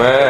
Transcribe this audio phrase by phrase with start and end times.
[0.00, 0.29] Most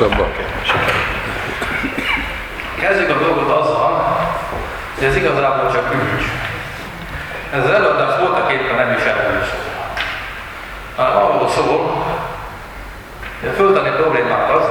[0.00, 0.28] Lassabban.
[2.80, 4.18] Kezdjük a dolgot azzal,
[4.94, 6.24] hogy ez igazából csak ügy.
[7.52, 9.60] Ez az előadás voltak éppen nem is erről szól.
[10.96, 12.04] Hanem arról szól,
[13.40, 14.64] hogy a földtani problémák az,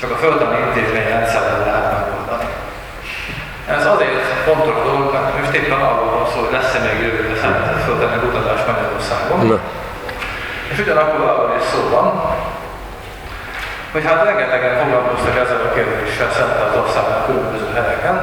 [0.00, 2.48] csak a földtani intézmény rendszerben lehet megoldani.
[3.68, 7.84] Ez azért fontos dolog, mert most éppen arról van szó, hogy lesz-e még jövőre szervezett
[7.84, 9.46] földtani kutatás Magyarországon.
[9.46, 9.58] Ne.
[10.72, 12.06] És ugyanakkor arról is szó van,
[13.94, 18.16] hogy hát rengetegen foglalkoztak ezzel a kérdéssel szerte az országban különböző helyeken,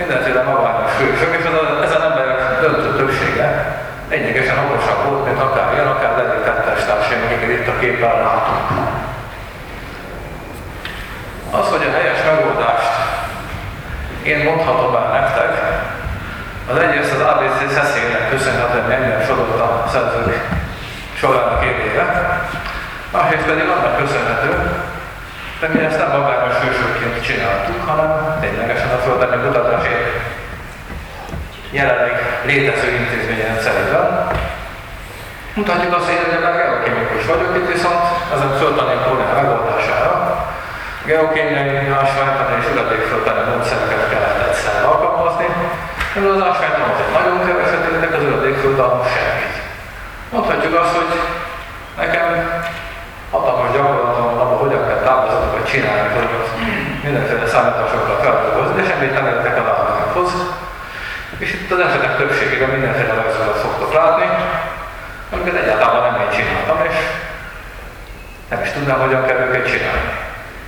[0.00, 3.48] mindenféle magányos hősök, és az, ezen emberek döntő többsége
[4.10, 6.40] lényegesen okosabb volt, mint akár ilyen, akár Ledi
[6.88, 8.66] társaim, akiket itt a képen látunk.
[11.58, 12.94] Az, hogy a helyes megoldást
[14.22, 15.52] én mondhatom el nektek,
[16.70, 20.48] az egyrészt az ABC szeszélynek köszönhetően engem sodott a szerzők
[21.14, 22.04] sorának évére,
[23.16, 24.50] másrészt pedig annak köszönhető,
[25.60, 30.06] de mi ezt nem magányos hősökként csináltuk, hanem ténylegesen a földeni kutatásért
[31.70, 33.92] jelenleg létező intézményen szerint.
[35.54, 38.02] Mutatjuk azt, hogy egyébként geokémikus vagyok, itt viszont
[38.34, 40.12] ezen földtani probléma megoldására
[41.10, 45.48] geokémiai, ásványtani és üledékföldtani módszereket kellett egyszer alkalmazni,
[46.14, 49.56] mert az ásványtan az egy nagyon keveset értek, az üledékföld a semmit.
[50.32, 51.12] Mondhatjuk azt, hogy
[52.02, 52.28] nekem
[53.34, 56.28] hatalmas gyakorlatom van abban, hogyan kell táblázatokat csinálni, hogy
[57.06, 60.30] mindenféle számításokkal feldolgozni, semmit nem értek a lábákhoz.
[61.42, 64.26] És itt az esetek többségében mindenféle rajzokat szoktok látni,
[65.32, 66.96] amiket egyáltalán nem én csináltam, és
[68.50, 70.10] nem is tudnám, hogyan kell őket csinálni.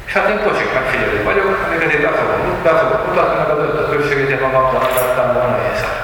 [0.06, 3.59] És hát én kocsik megfigyelő vagyok, amiket én be fogok, be fogok mutatni, meg a
[3.60, 5.94] döntő többségét én magamtól nem vettem volna észre.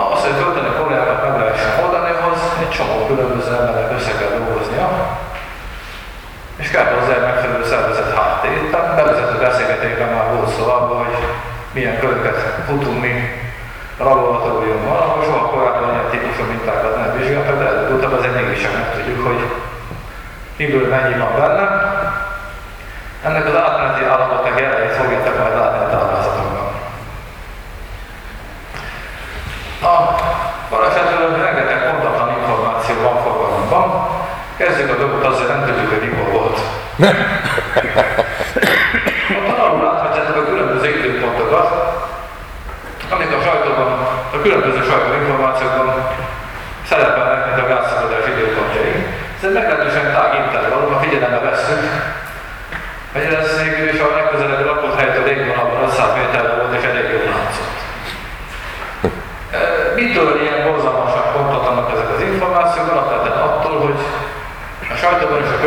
[0.00, 4.88] Ahhoz, hogy földeni problémákat meg lehessen oldani, ahhoz egy csomó különböző embernek össze kell dolgoznia,
[6.56, 8.58] és kell hozzá megfelelő szervezet háttér.
[8.70, 11.16] Tehát bevezető beszélgetésben már volt szó abban, hogy
[11.72, 13.12] milyen köröket futunk mi
[13.98, 18.88] a laboratóriumban, ahol soha korábban ilyen típusú mintákat nem vizsgáltak, de előbb-utóbb azért mégiscsak nem
[18.94, 19.40] tudjuk, hogy
[20.56, 21.66] miből mennyi van benne.
[23.24, 26.68] Ennek az átmeneti állapotnak jelenét fogjátok majd látni a táblázatokban.
[29.90, 29.94] A
[30.70, 34.08] balesetről rengeteg pontatlan információ van forgalomban.
[34.56, 36.15] Kezdjük a dolgot azzal, nem tudjuk, hogy.
[36.96, 37.02] A
[39.56, 41.68] tanuló láthatjátok a különböző időpontokat,
[43.10, 43.88] amik a sajtóban,
[44.36, 45.88] a különböző sajtó információkban
[47.64, 48.92] a gázszabadás időpontjai.
[51.02, 51.82] Figyelembe vesszük,
[53.12, 57.24] hogy ez végül is a legközelebbi lakott helytől légvonalban 500 méterre volt, és elég jól
[57.34, 57.76] látszott.
[59.94, 60.60] Mitől ilyen
[62.14, 62.90] az információk?
[62.90, 63.38] Alapvetően
[63.84, 63.98] hogy
[64.92, 65.60] a sajtóban és a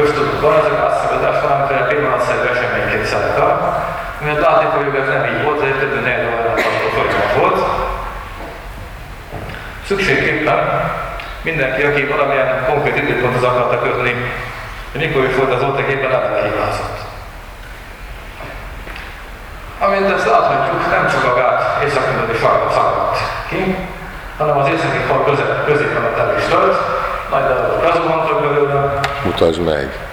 [0.60, 0.80] ezek
[1.24, 3.54] átszabadás valamiféle pillanatszerű eseményként szerepel,
[4.26, 6.54] mert látni fogjuk, ez nem így volt, ez egy több egy óra
[6.96, 7.60] folyamat volt.
[9.88, 10.60] Szükségképpen
[11.42, 14.14] mindenki, aki valamilyen konkrét időponthoz akarta kötni,
[14.92, 16.98] hogy mikor is volt az ott, éppen eleve hibázott.
[19.80, 23.18] Amint ezt láthatjuk, nem csak a gát északnyugati sarka szakadt
[23.50, 23.76] ki,
[24.38, 26.78] hanem az északi fal közép, középen a el is tölt,
[27.32, 29.00] nagy darabok lezuhantak belőle.
[29.24, 30.08] Mutasd meg.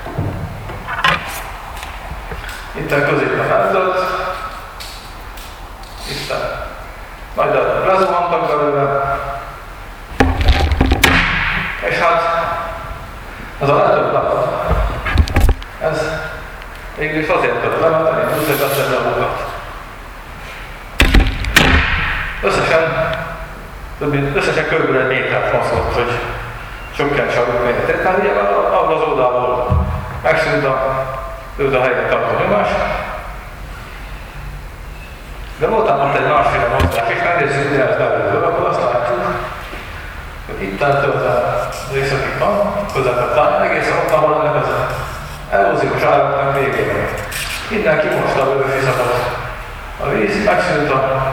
[2.78, 3.98] Itt a középen eltölt,
[6.10, 6.32] itt
[7.34, 9.18] nagy darabok lezuhantak belőle,
[11.88, 12.22] és hát
[13.60, 14.48] ez a letölt darab,
[15.82, 16.02] ez
[16.96, 19.44] végül is azért le, mert elég tudsz, hogy a magukat.
[22.42, 23.14] Összesen,
[24.34, 26.18] összesen körülbelül egy métert mozgott, hogy
[26.96, 28.02] csökkentse a méretét.
[28.02, 29.86] Tehát ugye abban az oldalról
[30.22, 31.05] megszűnt a,
[31.56, 32.68] őt a helyen tartó nyomás.
[35.58, 39.24] De voltam ott egy másféle mozgás, és megnézzük ide ezt belőle, akkor azt látjuk,
[40.46, 44.70] hogy itt töltött az északi van, közepette, egészen ott, ahol ennek az
[45.50, 47.08] eróziós állapotnak végére.
[47.70, 49.14] Mindenki most a lőfizatot.
[50.04, 51.32] A víz megszűnt a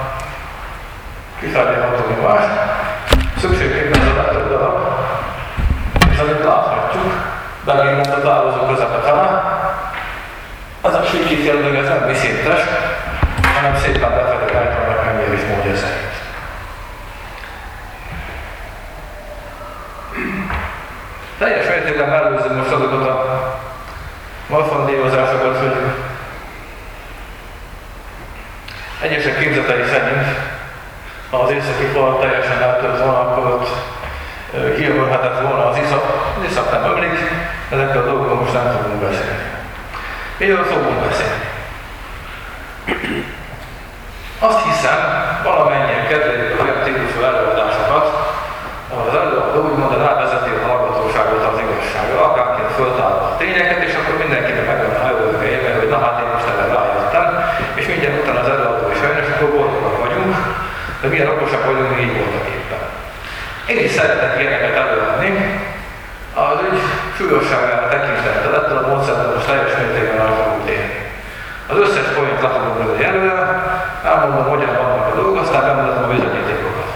[1.39, 2.43] kifelé ható nyomás,
[3.39, 4.77] szükségképpen ez a darab,
[6.11, 7.13] és amit láthatjuk,
[7.65, 9.32] de még nem a távozó az a síkít
[11.43, 12.61] jelleg, ez nem viszintes,
[13.55, 16.13] hanem szépen befelé rajtanak mennyire is módja szerint.
[21.37, 23.59] Teljes mértékben mellőzöm most azokat a
[24.47, 25.75] morfondírozásokat, hogy
[29.01, 30.27] egyesek képzetei szerint
[31.29, 33.67] az északi fal teljesen eltölt volna, akkor
[35.41, 36.33] volna az iszap.
[36.37, 37.19] Az iszap nem ömlik,
[37.69, 39.52] ezekkel a dolgokról most nem fogunk beszélni.
[40.43, 41.47] Miről fogunk beszélni?
[44.47, 44.99] Azt hiszem,
[45.43, 48.05] valamennyien kedveljük az olyan típusú előadásokat,
[48.91, 54.15] ahol az előadó úgymond rávezeti a hallgatóságot az igazságra, akárként föltálva a tényeket, és akkor
[54.23, 57.27] mindenkinek megvan a jövője, hogy na hát én most erre rájöttem,
[57.79, 60.35] és mindjárt utána az előadó is és akkor boldogak vagyunk,
[61.01, 62.83] de milyen okosak vagyunk, így voltak éppen.
[63.71, 65.29] Én is szeretek ilyeneket előadni,
[66.33, 66.79] az ügy
[67.17, 70.99] súlyosságára tekintettel ettől a módszertől most teljes mértékben fogunk élni.
[71.71, 72.05] Az összes
[72.41, 73.45] le fogom lőni előre,
[74.05, 76.89] elmondom, hogyan vannak a dolgok, aztán bemutatom a bizonyítékokat.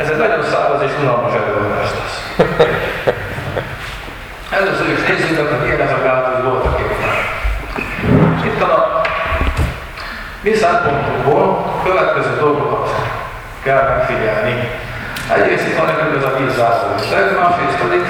[0.00, 2.16] Ez egy nagyon száraz és unalmas előadás lesz.
[4.58, 7.12] Először is nézzük, hogy milyen ez a gát, hogy voltak éppen.
[8.44, 9.00] Itt a
[10.40, 11.44] mi szempontunkból
[11.84, 12.88] következő dolgokat
[13.62, 14.68] kell megfigyelni.
[15.36, 16.88] Egyrészt itt van nekünk ez a vízzászló
[17.40, 18.02] másrészt pedig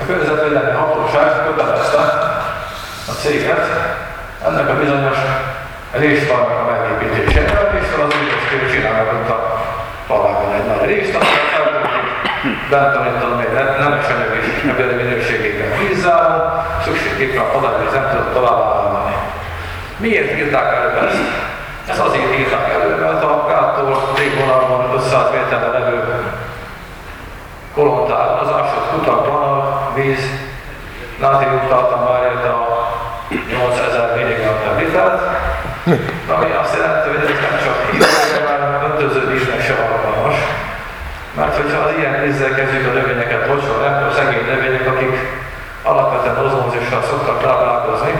[0.00, 1.98] a környezetvédelmi hatóság kötelezte
[3.10, 3.66] a céget
[4.46, 5.18] ennek a bizonyos
[5.92, 9.38] részfalnak a megépítésére, és fel az ügyesként csinálnak ott a
[10.06, 11.44] falágon egy nagy részt, amit
[12.70, 16.38] bent, amit tudom én, nemes anyag és ebben minőségében vízzáló,
[16.84, 19.16] szükségképpen a falágon nem tudott tovább állani.
[19.96, 21.20] Miért írták elő ezt?
[21.88, 26.02] Ez azért írták elő, mert a gáttól végvonalban 500 méterre levő
[27.74, 29.45] kolontározások kutakban
[29.96, 30.24] a víz
[31.20, 32.60] nátrium tartalmáért a
[33.28, 34.40] 8000 mg
[34.78, 35.22] litert,
[36.34, 37.76] ami azt jelenti, hogy ez nem csak
[38.48, 40.36] hanem öntöző víznek se alkalmas.
[41.38, 45.14] Mert hogyha az ilyen vízzel kezdjük a növényeket locsolni, akkor szegény növények, akik
[45.82, 48.12] alapvetően ozmózissal szoktak táplálkozni,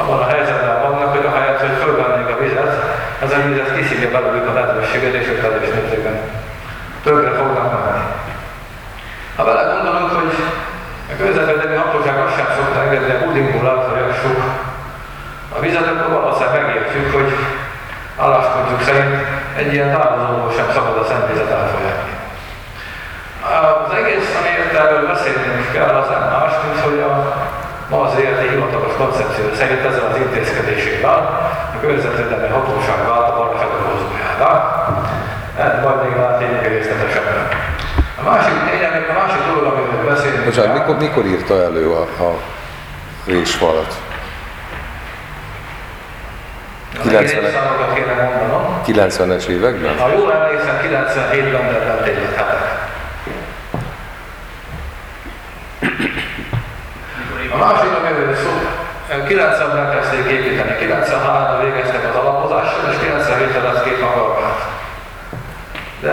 [0.00, 2.74] abban a helyzetben vannak, hogy ahelyett, hogy fölvennék a vizet,
[3.24, 6.16] ez a vizet kiszívja belőlük a nedvességet, és ők teljes mértékben
[7.40, 8.04] fognak menni.
[9.36, 10.34] Ha vele gondolunk, hogy
[11.12, 12.36] a közvetlenül hatóság azt
[12.94, 14.38] engedni a pudingból átfolyassuk
[15.56, 17.30] a vizet, akkor valószínűleg megértjük, hogy
[18.24, 19.14] álláspontjuk szerint
[19.60, 22.12] egy ilyen távozóból sem szabad a szentvizet elfolyatni.
[23.86, 27.12] Az egész, amiért erről beszélnünk kell, az nem más, mint hogy a
[27.90, 31.18] ma az érti hivatalos koncepció szerint ezzel az intézkedésével
[31.74, 34.52] a környezetvédelmi hatóság vált a barna fedolgozójává.
[35.84, 37.38] Majd még látjuk részletesebben.
[38.20, 42.02] A másik tényleg, még a másik dolog, amiről beszélünk Bocsánat, mikor, mikor írta elő a,
[42.26, 42.30] a
[43.26, 43.94] résfalat?
[47.02, 48.82] 90 számokat kéne mondanom.
[48.86, 49.98] 90-es években?
[49.98, 52.72] Ha jól emlékszem, 97-ben lettél hetek.
[57.52, 58.50] A másik, amiről szó,
[59.10, 64.68] 90-ben kezdték építeni, 93-ban végeztek az alapozással, és 97-ben lesz két magalmát.
[66.00, 66.12] De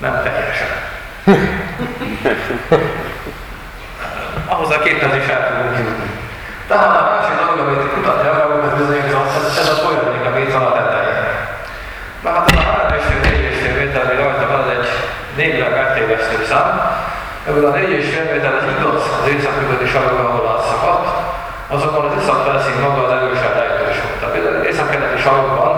[0.00, 0.68] nem teljesen.
[4.52, 6.10] Ahhoz a képhez is el tudunk jutni.
[6.70, 9.02] Tehát a másik dolog, amit kutatni akarok, ez bizony
[9.38, 11.24] ez, ez a folyadék, ami itt van a tetején.
[12.22, 14.88] Mert hát ez a 3 és 4 és fél méter, ami rajta van, ez egy
[15.40, 16.68] némileg megtévesztő szám.
[17.48, 21.08] Ebből a 4 és fél méter az igaz az északnyugati sarokban, ahol átszakadt,
[21.74, 23.52] azonban az észak felszín maga az erősen
[24.04, 24.16] volt.
[24.18, 25.74] Tehát például észak-keleti sarokban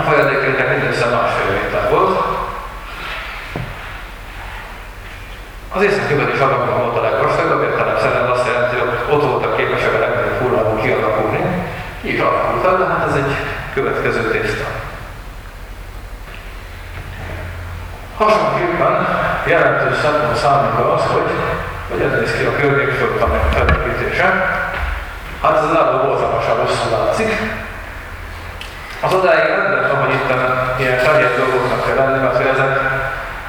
[0.00, 0.40] a folyadék
[0.72, 2.14] mindössze másfél méter volt,
[5.74, 10.40] Az észak-nyugati sarokban volt a legvastagabb, értelemszerűen azt jelenti, hogy ott voltak képesek a legnagyobb
[10.40, 11.42] hullámok kialakulni.
[12.02, 13.32] Így alakult de hát ez egy
[13.74, 14.66] következő tészta.
[18.16, 18.94] Hasonlóképpen
[19.46, 21.30] jelentős szempont számunkra az, hogy
[21.90, 24.24] hogy ez néz ki a környékföld felépítése.
[25.42, 27.32] Hát ez az álló borzalmasan rosszul látszik.
[29.00, 30.30] Az odáig rendben van, hogy itt
[30.78, 32.89] ilyen fehér dolgoknak kell lenni, mert ezek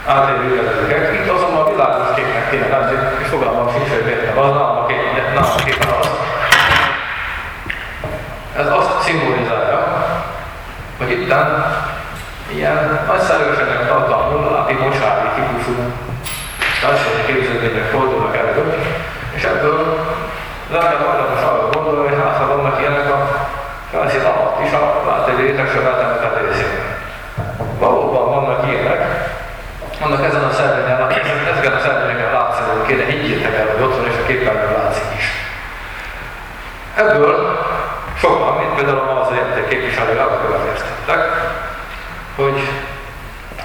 [0.05, 1.13] átérő jelenlegek.
[1.13, 5.51] Itt azonban világos képnek kéne lenni, és fogalmam sincs, hogy miért nem az, nem a
[5.59, 6.09] a képen az.
[8.57, 9.79] Ez azt szimbolizálja,
[10.97, 11.33] hogy itt
[12.55, 15.73] ilyen nagyszerűségek tartalmú, láti mosályi típusú
[16.81, 18.73] társadalmi képződmények fordulnak elő,
[19.35, 19.79] és ebből
[20.69, 23.17] az ember hajlamos arra gondolja, hogy hát ha vannak ilyenek a
[23.91, 26.79] felszín alatt is, a látéri rétegső eltemetett részén.
[27.79, 29.01] Valóban vannak ilyenek,
[29.99, 31.01] vannak ezen a szervényen,
[31.61, 35.25] ezeken a szervényeken látszani, kéne higgyétek el, hogy ott van, és a képernyőn látszik is.
[36.95, 37.57] Ebből
[38.21, 41.21] sokan, mint például a az érték képviselői arra következtettek,
[42.35, 42.59] hogy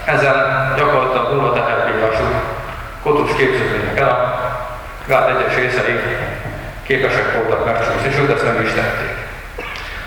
[0.04, 0.38] ezen
[0.76, 2.24] gyakorlatilag nulla teherbírású
[3.02, 4.18] kotus képződményeken a
[5.06, 5.98] gát egyes részei
[6.86, 9.16] képesek voltak megcsúszni, sőt ezt meg is tették.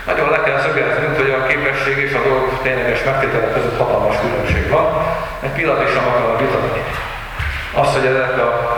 [0.06, 4.70] Nagyon le kell szögeznünk, hogy a képesség és a dolgok tényleges megtételek között hatalmas különbség
[4.70, 4.86] van.
[5.44, 6.09] Egy pillanat vitatni.
[7.74, 8.78] Azt, hogy ezek a,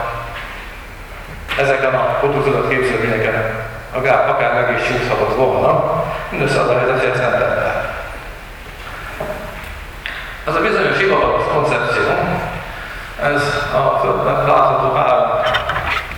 [1.58, 3.62] ezeken a kotuszodott képződményeken
[3.94, 7.90] akár meg is csúszhatott volna, mindössze az a helyzet, hogy ezt nem tette.
[10.48, 12.04] Ez a bizonyos hivatalos koncepció,
[13.22, 13.42] ez
[13.74, 14.08] a
[14.48, 15.30] látható három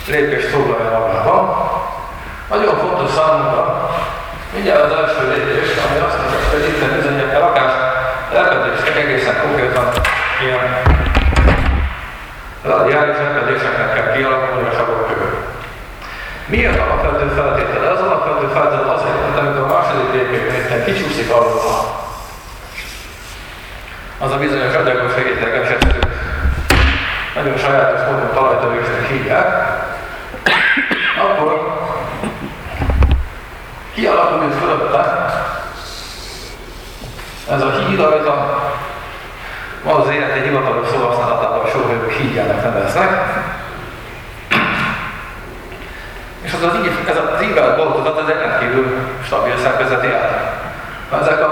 [0.07, 1.71] lépést foglalja magában.
[2.49, 3.89] Nagyon fontos számunkra,
[4.53, 7.71] mindjárt az első lépés, ami azt mutatja, hogy itt bizony a lakás
[8.33, 9.91] lepedések egészen konkrétan
[10.41, 10.92] ilyen
[12.63, 15.37] radiális lepedéseknek kell kialakulni a savok körül.
[16.45, 17.89] Mi az alapvető feltétele?
[17.89, 21.61] Az alapvető feltétele az, hogy amikor a második lépésnél kicsúszik arról
[24.19, 26.05] az a bizonyos adagos segítőleges esetük
[27.35, 29.47] nagyon sajátos módon talajtörésnek hívják,
[31.17, 31.77] akkor
[33.93, 35.33] kialakul itt fölötte
[37.51, 38.61] ez a híd, amit a
[39.85, 41.52] az élet egy hivatalos szóhasználatában
[42.23, 43.11] hídjának neveznek.
[46.41, 50.41] És az, az ív, ez az ívelt boltozat, ez egy rendkívül stabil szerkezeti állam.
[51.21, 51.51] Ezek a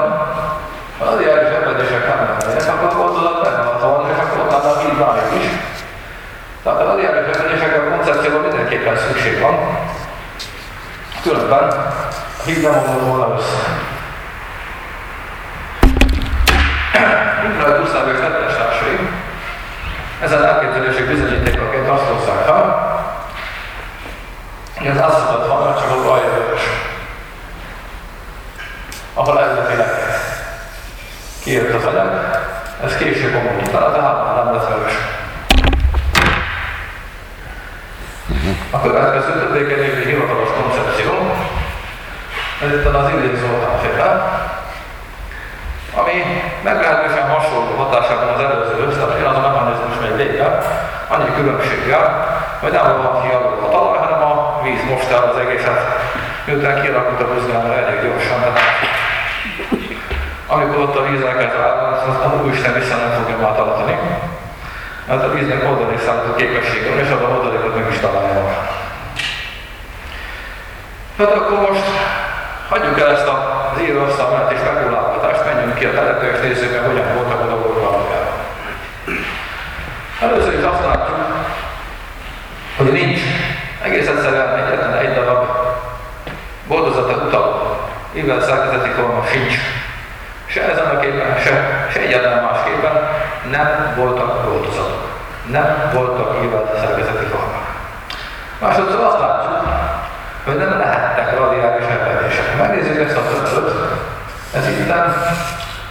[1.09, 3.41] az ilyen repedések nem lennének, akkor a boltozat
[3.81, 5.47] van, és akkor ott a híd is.
[6.63, 9.55] Tehát az ilyen repedésekre a koncepcióban mindenképpen szükség van.
[11.21, 11.63] Különben
[12.39, 13.57] a híd nem omlott volna össze.
[17.45, 18.40] Infrared Gusztáv és Netes társai
[20.21, 22.89] ezen elképzelések bizonyítékaként azt hozzák fel,
[24.77, 26.61] hogy az asztalat van, csak a vajjövős,
[29.13, 29.89] ahol eredetileg
[31.43, 32.39] kijött az anyag,
[32.83, 34.93] ez később omlott utána, tehát már nem lett vörös.
[38.69, 41.11] A következő többé-kevésbé hivatalos koncepció,
[42.61, 44.40] ez itt az idén Zoltán féle,
[45.95, 46.15] ami
[46.63, 50.57] meglehetősen hasonló hatásában az előző én az a mechanizmus megy végre,
[51.07, 52.05] annyi különbséggel,
[52.59, 55.81] hogy nem van kialakul a talaj, hanem a víz most el az egészet,
[56.45, 58.59] miután kialakult a buzgálra elég gyorsan, tehát
[60.47, 63.97] amikor ott a víz elkezd állni, azt a Úristen vissza nem fogja már tartani.
[65.07, 68.69] Mert a víznek oldani számító képessége van, és abban oldalékot meg is találja.
[71.17, 71.83] Hát akkor most
[72.69, 73.50] hagyjuk el ezt az
[73.87, 77.81] íróasztal mellett és megulálgatást, menjünk ki a telepre és nézzük meg, hogyan voltak a dolgok
[77.81, 78.39] valójában.
[80.21, 81.17] Először is azt látjuk,
[82.77, 83.21] hogy nincs
[83.83, 85.45] egész egyszerűen egyetlen egy darab
[86.67, 87.79] boldozata utaló,
[88.11, 89.53] mivel szerkezeti forma sincs.
[90.45, 93.09] Se ezen a képen, se, se egyetlen más képen
[93.51, 95.09] nem voltak boldozatok.
[95.51, 97.67] Nem voltak ívelt szerkezeti formák.
[98.59, 99.67] Másodszor azt látjuk,
[100.45, 101.00] hogy nem repedések.
[102.57, 103.21] Megnézzük ezt a
[103.53, 103.73] többet.
[104.53, 104.93] Ez itt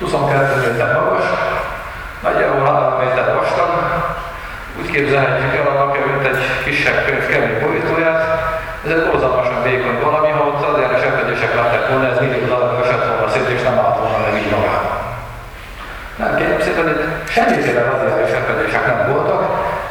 [0.00, 1.24] 22 méter magas,
[2.22, 3.72] nagyjából 3 méter vastag.
[4.78, 8.22] Úgy képzelhetjük el annak, mint egy kisebb könyv kemény borítóját.
[8.84, 13.06] Ez egy borzalmasan vékony valami, ha ott radiális repedések lettek volna, ez mindig darab esett
[13.08, 14.96] volna szét, és nem állt volna meg így magában.
[16.16, 19.42] Nem kérem szépen, itt semmiféle radiális repedések nem voltak,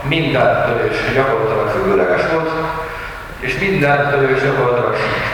[0.01, 2.51] minden törés gyakorlatilag függőleges volt,
[3.39, 5.27] és minden törés gyakorlatilag sincs.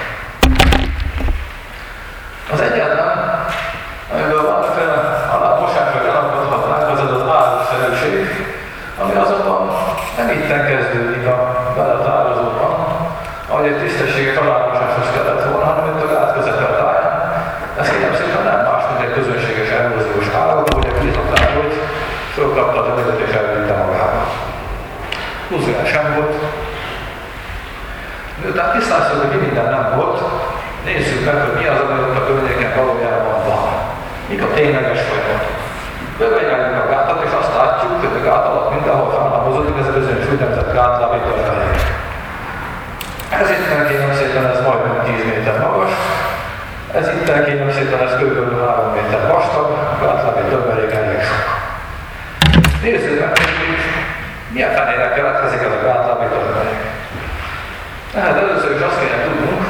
[2.54, 3.12] Az egyetlen,
[4.14, 4.98] amiből valamiféle
[5.36, 8.46] alámosásra elakadhatnánk, az az az árusszerűség,
[9.02, 9.62] ami azonban
[10.18, 11.38] nem itten kezdődik a
[11.76, 12.74] beletározóban,
[13.50, 17.16] ahogy egy tisztességes alámosáshoz kellett volna, hanem itt a gát közepet táján.
[17.80, 21.74] Ez kérem szépen nem más, mint egy közönséges eróziós állapot, hogy a kizották, hogy
[22.34, 24.22] fölkapta az előtt és elvitte magába.
[25.48, 26.36] Muzgás sem volt,
[28.56, 30.20] Miután tisztáztuk, hogy mi minden nem volt,
[30.90, 33.64] nézzük meg, hogy mi az, ami ott a környéken valójában van.
[34.30, 35.56] Mik a tényleges folyamatok.
[36.20, 40.28] Bevegyeljük a gátat, és azt látjuk, hogy a gát alatt mindenhol felhalmozódik, ez a bizonyos
[40.32, 41.32] úgynevezett gátlábító
[43.40, 45.94] Ez itt kérem szépen, ez majdnem 10 méter magas.
[47.00, 48.38] Ez itt kérem szépen, ez kb.
[48.68, 49.68] 3 méter vastag,
[50.42, 51.44] egy döbberék elég sok.
[52.86, 53.54] Nézzük meg, hogy
[54.54, 56.95] milyen fenére keletkezik ez a gátlábi döbberék.
[58.16, 59.64] Tehát először is azt kéne tudnunk,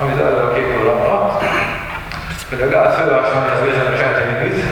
[0.00, 1.42] amit előre a képről alatt,
[2.48, 4.64] hogy a gát főáson ez bizonyos eltérít.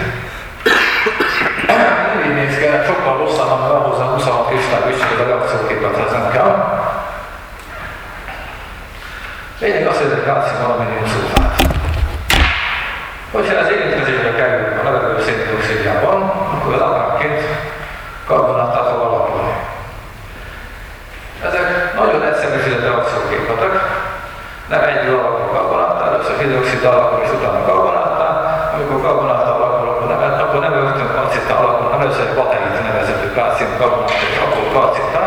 [1.67, 6.55] Nem így néz ki, sokkal rosszabban behozza 26 kristály viszik a reakcióképet, ez nem kell.
[9.61, 11.55] Lényeg az, hogy ez egy kalcium alumínium szulfát.
[13.33, 16.23] Hogyha ez érintkezésbe kerül a levegő széndiokszidjában,
[16.55, 17.41] akkor az alapként
[18.27, 19.55] karbonattá fog alakulni.
[21.49, 23.75] Ezek nagyon egyszerűsített reakcióképetek,
[24.69, 28.29] nem egy alakul karbonattá, először hidroxid alakul és utána karbonattá,
[28.75, 33.33] amikor karbonattá alakul, akkor nem, akkor nem rögtön kalcittá alakul, először egy baterit nevezető
[33.81, 35.25] karbonattá és akkor kalcittá.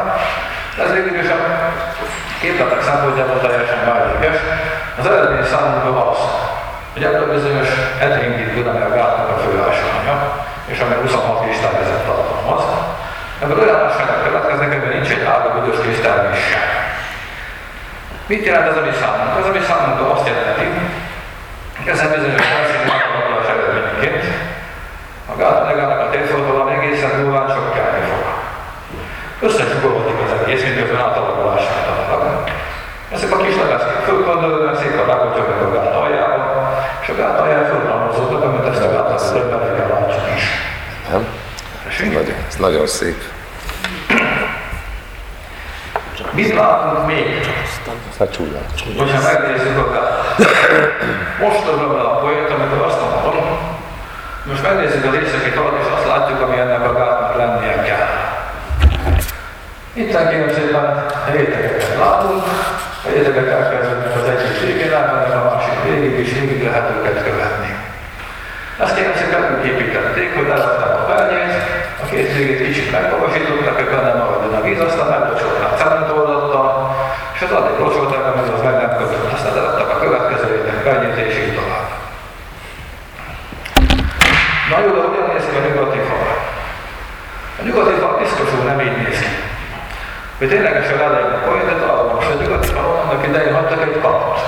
[0.84, 1.38] Ez végül is a
[2.42, 4.38] képletek szempontjából teljesen mellékes.
[5.00, 6.20] Az eredmény számunkra az,
[6.94, 7.70] hogy ebből bizonyos
[8.06, 10.16] etringit Dunamel gátnak a főásománya,
[10.72, 12.64] és amely 26 kristályvezet tartalmaz.
[13.44, 16.20] Ebből olyan ásványok következnek, ebben nincs egy átlag büdös kristály
[16.52, 16.68] sem.
[18.32, 19.40] Mit jelent ez a mi számunkra?
[19.42, 20.68] Ez a mi számunkra azt jelenti,
[21.78, 24.26] hogy ezen bizonyos felszíni megalakulás eredményeként
[25.32, 28.24] a gátlegának a térfordulom egészen durván csökkenni fog.
[29.48, 32.50] Összecsukódik az egész, miközben átalakulását adnak.
[33.14, 38.44] Ezek a kis leveszkék fölkondolnak, szépen rakodjanak a gát aljába, és a gát alján fölhalmozódnak,
[38.44, 40.44] amit ezt a gát többet látjuk is.
[41.12, 41.28] Nem?
[42.84, 43.22] Nagyon, ez szép.
[46.32, 47.26] Mit látunk még?
[48.20, 48.36] Hát.
[48.98, 50.38] Hogyha megnézzük a gát.
[51.40, 53.58] Most tudom el a poént, amikor azt mondom,
[54.44, 58.08] most megnézzük az északi talat, és azt látjuk, ami ennek a gátnak lennie kell.
[59.94, 62.44] Itt kérem szépen rétegeket látunk,
[63.06, 67.76] a rétegek elkezdődnek az egyik végén, elmennek a másik végig, és végig lehet őket követni.
[68.80, 70.83] Ezt kérem szépen úgy építették, hogy a pernyét,
[72.14, 76.68] a két végét kicsit megmagasították, hogy benne maradjon a víz, aztán meglocsolták cementoldattal,
[77.36, 79.34] és az addig locsolták, amíg az meg nem kötött.
[79.34, 80.54] Aztán leraktak a következő
[81.30, 81.88] és így tovább.
[84.70, 86.26] Na jó, de hogyan néz ki a nyugati fal?
[87.60, 89.34] A nyugati fal biztosul nem így néz ki.
[90.38, 94.40] Hogy ténylegesen elején a folytet, arra most a nyugati falon annak idején hagytak egy kapot.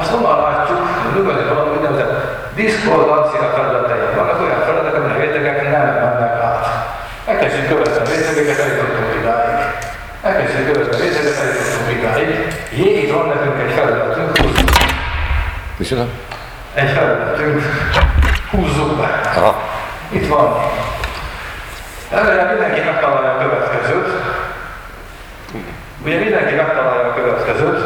[0.00, 2.12] Azt onnan látjuk, hogy a nyugati falon úgynevezett
[2.54, 6.66] diszkordancia felületein vannak olyan felületek, amelyek a rétegek nem mennek át.
[7.26, 7.68] Elkezdjük
[8.34, 9.66] rétegeket, eljutottunk idáig.
[10.22, 12.30] Elkezdjük követni a rétegeket, eljutottunk idáig.
[12.70, 13.74] Jé, itt van nekünk egy
[14.36, 14.70] húzzuk.
[15.76, 16.06] Micsoda?
[16.74, 17.62] Egy felületünk,
[18.50, 19.20] húzzuk be.
[19.36, 19.62] Aha.
[20.08, 20.70] Itt van.
[22.10, 24.08] Remélem mindenki megtalálja a következőt.
[26.04, 27.80] Ugye mindenki megtalálja a következőt.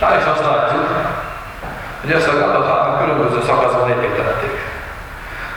[0.00, 0.86] Rá is azt látjuk,
[2.00, 4.58] hogy ezt a gátot különböző szakaszban építették.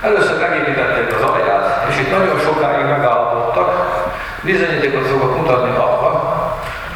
[0.01, 1.64] Először megépítették az alját,
[2.05, 3.69] itt nagyon sokáig megállapodtak.
[4.41, 6.11] Bizonyítékot fogok mutatni arra,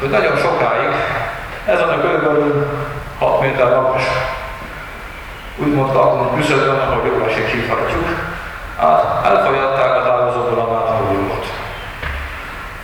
[0.00, 0.92] hogy nagyon sokáig
[1.64, 2.66] ezen a körülbelül
[3.18, 4.02] 6 méter magas
[5.56, 8.08] úgymond tartunk küszöbön, ahogy esik hívhatjuk,
[8.78, 11.44] át elfolyatták a távozóból a mátolójukat.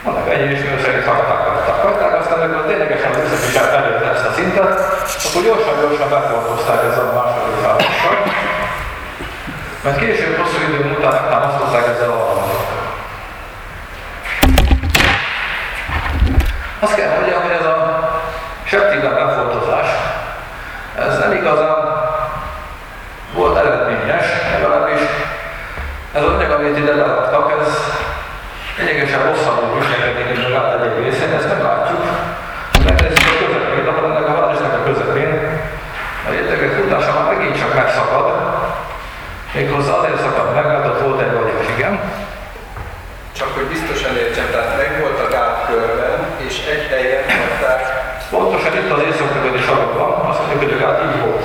[0.05, 4.33] Vannak ennyi ismerő szerint hagyták, hagyták, hagyták, aztán amikor ténylegesen az összefisebb elérte ezt a
[4.33, 4.75] szintet,
[5.27, 8.17] akkor gyorsan-gyorsan beformozták ezzel a második fárossal,
[9.87, 12.45] mert később hosszú idő után megtámasztották ezzel a.
[16.81, 17.77] Azt kell mondjam, hogy ez a
[18.65, 19.89] septiben befoltozás,
[20.99, 21.79] ez nem igazán
[23.35, 25.01] volt eredményes, legalábbis
[26.13, 27.69] ez az anyag, amit ide leraktak, ez
[28.79, 32.05] lényegesen rosszabbul viselkedik, mint a gát egyéb részén, ezt nem látjuk.
[32.85, 35.31] Megnézzük a közepén, ahol ennek a városnak a közepén,
[36.27, 38.27] a rétegek futása már megint csak megszakad,
[39.57, 42.01] méghozzá azért szakad meg, mert ott volt egy vagyos, igen.
[43.39, 47.83] Csak hogy biztosan értsem, tehát meg volt a gát körben, és egy helyen hagyták.
[48.31, 51.45] Pontosan itt az észak-nyugati sarokban, azt mondjuk, hogy a gát így volt.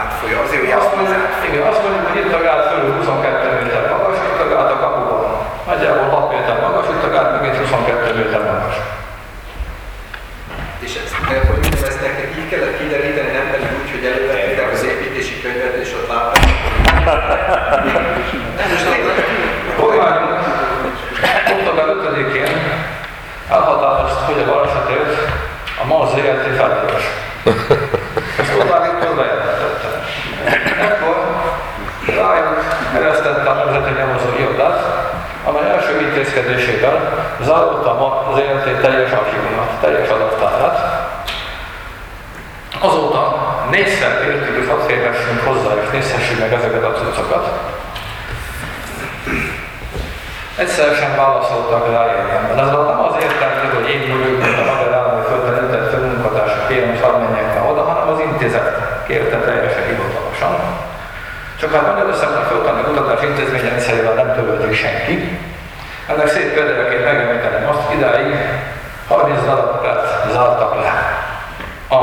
[0.00, 1.16] Átfolyó, azért, hogy Azt mondjuk,
[1.48, 4.78] igen, azt mondjuk, hogy itt a gát fölül 22 méter magas, itt a gát a
[4.82, 5.24] kapuban.
[5.66, 8.76] Nagyjából 6 méter magas, itt a gát megint 22 méter magas.
[10.88, 14.72] És ezt, de hogy mondjam, ezt nektek így kellett kideríteni, nem pedig úgy, hogy elővettétek
[14.72, 16.44] az építési könyvet, és ott látták.
[18.58, 18.82] Nem is
[19.76, 20.40] Kormányunk
[21.52, 22.52] október 5-én
[23.50, 25.14] elhatározta, hogy a balesetért
[25.82, 27.04] a MAZ ZRT felelős.
[28.40, 29.90] Ezt Orbán Viktor bejelentette.
[30.80, 31.16] Ekkor
[32.06, 32.64] rájuk
[32.94, 34.80] eresztette a Nemzeti Nyomozó Irodát,
[35.44, 36.96] amely első intézkedés intézkedésével
[37.40, 37.92] zárolta
[38.32, 40.78] az életét teljes archívumát, teljes adattárát.
[42.80, 43.22] Azóta
[43.70, 47.46] négyszer kértük, hogy hadd férhessünk hozzá, és nézhessük meg ezeket a cuccokat.
[50.56, 52.58] Egyszer sem válaszoltak rá érdemben.
[52.58, 57.00] Ez nem az értelmű, hogy én vagyok, mint a Magyar Állami Földterületet főmunkatársa, kérem, hogy
[57.00, 58.68] hadd menjek be oda, hanem az intézet
[59.06, 60.54] kérte teljesen hivatalosan.
[61.60, 65.38] Csak hát Magyar Összetlen Földtani Kutatás Intézménye rendszerével nem törődik senki.
[66.06, 68.34] Ennek szép példájaként megemlítenem azt, idáig
[69.08, 69.86] 30 darab
[70.32, 70.92] zártak le
[71.96, 72.02] a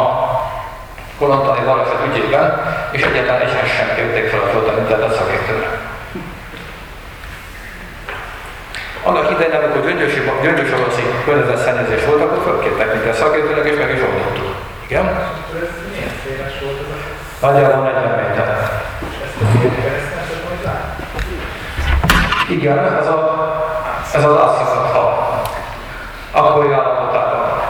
[1.17, 5.67] kolontani baleset ügyében, és egyetlen egyhez sem kérték fel a Földtani Internet szakértőre.
[9.03, 14.01] Annak idején, amikor gyöngyösi, gyöngyös oroszi környezetszennyezés volt, akkor fölkértek minket szakértőnek, és meg is
[14.01, 14.55] oldottuk.
[14.87, 15.05] Igen?
[17.39, 18.64] A Nagyjából 40 méter.
[22.49, 23.19] Igen, ez, a,
[24.13, 25.41] ez az átszakadt hal.
[26.31, 27.61] Akkori állapotában.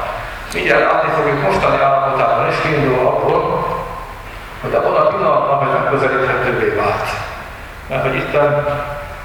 [0.54, 3.67] Mindjárt látni fogjuk mostani állapotában is kiindul abból,
[4.62, 7.10] hogy abban a pillanatban, hogy megközelíthetővé vált.
[7.89, 8.36] Mert hogy itt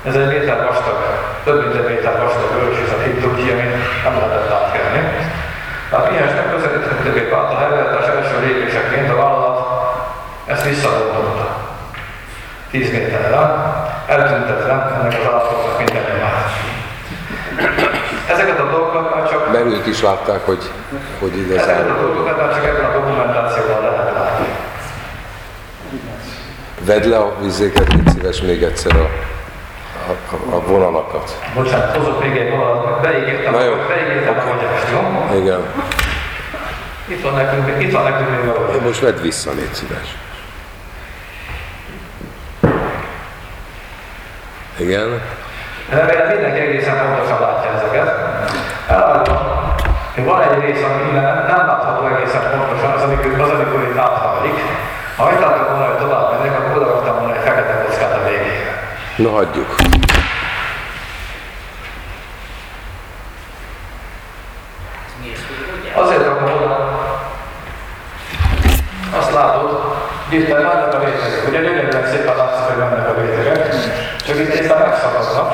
[0.05, 0.99] ez egy méter vastag,
[1.45, 5.03] több mint egy méter vastag vörös, ez a hit tudja, amit nem lehetett átkelni.
[5.91, 9.59] Tehát mihez megközelíthetővé vált a helyreállítás első lépéseként a vállalat
[10.47, 11.40] ezt visszavontotta.
[12.71, 13.37] 10 méterre,
[14.07, 16.51] eltüntetve ennek az állatoknak minden nyomát.
[18.31, 20.71] Ezeket a dolgokat csak, Mert ők is látták, hogy,
[21.19, 24.47] hogy ide ezeket a dolgokat már csak ebben a dokumentációban lehet látni.
[26.85, 29.09] Vedd le a vizéket, légy szíves még egyszer a,
[30.09, 31.39] a, a, a vonalakat.
[31.55, 33.75] Bocsánat, hozok még egy vonalat, beígértem, Na jó.
[33.89, 35.39] beígértem a magyást, jó?
[35.41, 35.61] Igen.
[37.07, 40.17] Itt van nekünk, itt van nekünk még a most vedd vissza, légy szíves.
[44.81, 45.21] Igen.
[45.89, 48.09] Remélem mindenki egészen pontosan látja ezeket.
[48.89, 49.75] Elárulom,
[50.17, 54.59] van egy rész, ami nem, nem látható egészen pontosan, az amikor, az, amikor itt áthajlik.
[55.17, 58.97] Ha hagytátok volna, hogy tovább mennék, akkor oda volna egy fekete kockát a végére.
[59.17, 59.75] Na hagyjuk.
[65.95, 66.99] Azért rakom oda,
[69.19, 69.81] azt látod,
[70.29, 71.49] hogy itt mennek a rétegek.
[71.49, 73.75] Ugye gyönyörűen szépen látszik, hogy mennek a rétegek.
[74.27, 75.53] Csak itt éppen megszakadnak.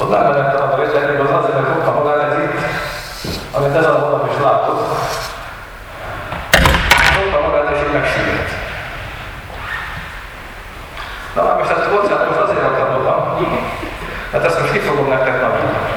[0.00, 2.60] Ott nem mennek tovább a rétegek, az azért, hogy fogta magát ez itt,
[3.50, 4.78] amit ezen a honlap is látod.
[6.90, 8.50] Fogta magát és így megsüllyedt.
[11.34, 13.38] Na már most ezt a kockát most azért raktam oda,
[14.32, 15.92] mert ezt most ki fogom nektek nagyítani.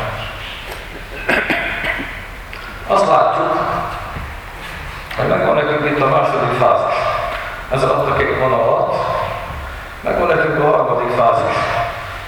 [2.88, 3.54] Azt látjuk,
[5.18, 6.98] hogy megvan nekünk itt a második fázis.
[7.72, 8.96] Ez alatt a két vonal alatt.
[10.02, 11.58] Megvan nekünk a harmadik fázis.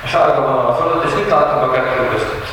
[0.04, 2.48] A sárga vonal fölött, és mit látunk a kettő között?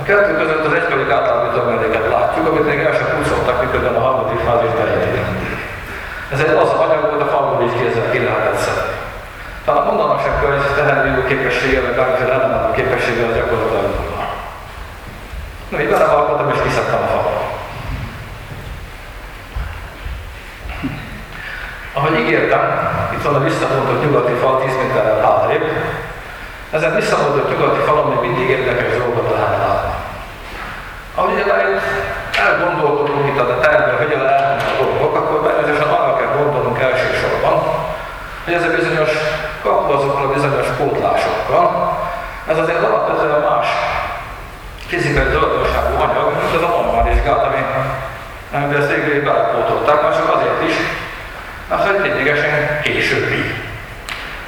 [0.00, 4.04] A kettő között az egykori átállító tömegeket látjuk, amit még el sem húzottak, miközben a
[4.04, 5.58] harmadik fázis beindít.
[6.32, 8.98] Ez egy az anyag volt, a falból így kézzel ki lehetett szedni.
[9.64, 14.24] Talán mondanak sem, hogy teherbíró képessége, vagy bármiféle ellenálló képessége az gyakorlatilag nulla.
[15.68, 17.42] Na, így belevalkodtam és kiszedtem a falba.
[21.92, 22.64] Ahogy ígértem,
[23.14, 25.64] itt van a visszapontott nyugati fal 10 méterrel hátrébb.
[26.70, 29.92] Ezen visszapontott nyugati falon még mindig érdekes dolgokat lehet látni.
[31.14, 31.80] Ahogy elején
[32.46, 37.56] elgondolkodunk itt a tervben, hogy elmennek a dolgok, akkor természetesen arra kell gondolnunk elsősorban,
[38.44, 39.10] hogy ez a bizonyos
[39.62, 41.68] kapu azokkal a bizonyos pótlásokkal,
[42.50, 43.66] ez azért alapvetően más
[44.86, 47.62] fizikai tulajdonságú anyag, mint az a normális gát, ami,
[48.54, 50.76] amiben ezt végül belepótolták, már csak azért is,
[51.68, 53.54] mert hogy lényegesen későbbi.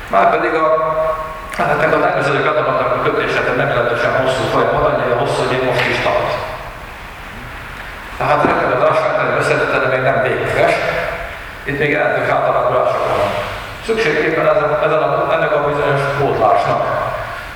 [0.08, 0.66] Márpedig a,
[1.56, 5.64] hát ennek a természetű katamatnak a kötése egy meglehetősen hosszú folyamat, annyira hosszú, hogy én
[5.64, 6.51] most is tart.
[8.18, 10.74] Tehát ennek az ásványtani összetetele még nem végleges,
[11.64, 13.30] itt még jelentős átalakulások van.
[13.84, 16.82] Szükségképpen ezen, ezen a, ennek a bizonyos pótlásnak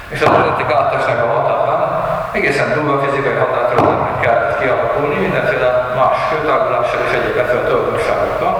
[0.09, 1.87] és az eredeti áttesnek a határán
[2.33, 8.55] egészen durva fizikai határkörülménynek kellett kialakulni, mindenféle más kőtárgulással és egyéb efféle tulajdonságokkal.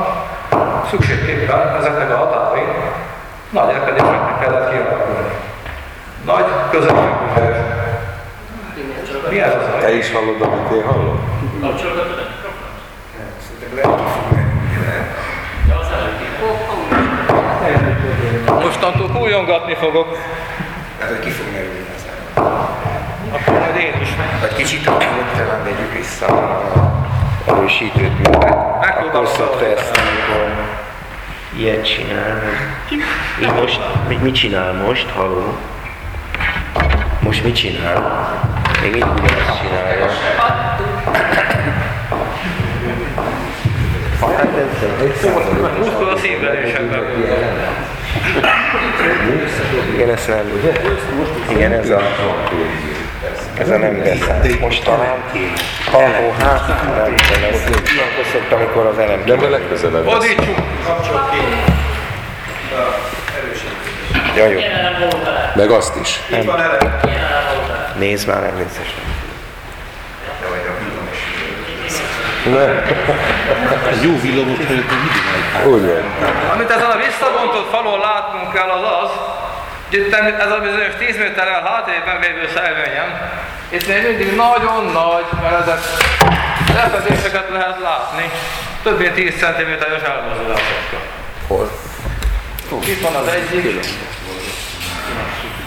[0.90, 2.66] Szükségképpen ezeknek a határai
[3.50, 5.30] nagy erkedéseknek kellett kialakulni.
[6.24, 7.15] Nagy ez a
[9.87, 11.18] Te is hallod, amit én hallom?
[18.61, 20.16] Mostantól hújongatni fogok,
[21.01, 22.44] Hát, hogy ki fog merülni ezen.
[23.33, 24.09] akkor majd én is.
[24.40, 24.96] Vagy kicsit a
[25.37, 26.72] talán vegyük vissza a
[27.46, 30.53] erősítőt, mert akkor szokta amikor
[31.57, 32.42] ilyet csinál.
[33.38, 35.11] hogy most, mit, mit csinál most?
[35.11, 35.57] Haló?
[37.20, 38.45] Most mit csinál?
[38.82, 40.06] Még így ugyanazt csinálja.
[44.20, 45.30] Hát ez
[45.78, 47.02] Múltkor a szívverésekben.
[49.94, 50.62] Igen, ezt nem.
[51.48, 52.00] Igen, ez a...
[53.58, 54.40] Ez a nem beszáll.
[54.60, 55.14] Most talán...
[55.92, 57.14] Ahó, hát nem
[57.52, 60.14] ez ilyenkor szoktam, amikor az elem Nem, de legközelebb lesz.
[60.14, 60.56] Odítsuk!
[60.84, 61.36] Kapcsolat ki
[63.38, 64.36] erősítés.
[64.36, 64.58] Ja, jó.
[65.54, 66.20] Meg azt is.
[66.30, 67.15] Itt van eleve.
[67.98, 69.04] Nézd már egészesen.
[74.02, 75.72] Jó villamos helyett a videó.
[75.72, 76.02] Úgy.
[76.52, 79.11] Amit ezen a visszavontott falon látnunk kell az az,
[79.90, 83.30] hogy itt ez a bizonyos 10 méterrel hátrébb lévő szelvényen,
[83.68, 85.80] itt még mindig nagyon nagy meredek
[86.74, 88.30] lefedéseket lehet látni,
[88.82, 91.02] több mint 10 cm-es elmozdulásokkal.
[91.46, 91.70] Hol?
[92.85, 93.85] Itt van az egyik,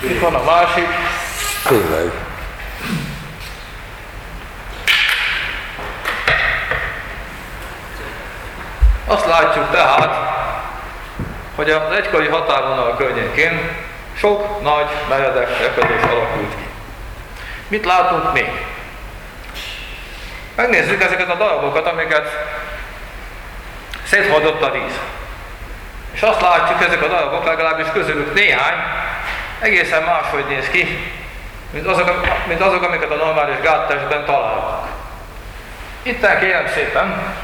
[0.02, 0.88] itt van a másik,
[1.67, 2.12] Tényleg.
[9.06, 10.15] Azt látjuk tehát,
[11.56, 13.72] hogy az egykori határvonal környékén
[14.17, 16.67] sok nagy meredek repedés alakult ki.
[17.67, 18.52] Mit látunk még?
[20.56, 22.30] Megnézzük ezeket a darabokat, amiket
[24.04, 25.00] széthordott a víz.
[26.12, 28.76] És azt látjuk, ezek a darabok, legalábbis közülük néhány,
[29.60, 31.12] egészen máshogy néz ki,
[31.70, 34.88] mint azok, mint azok amiket a normális gáttestben találunk.
[36.02, 37.36] Itten kérem szépen,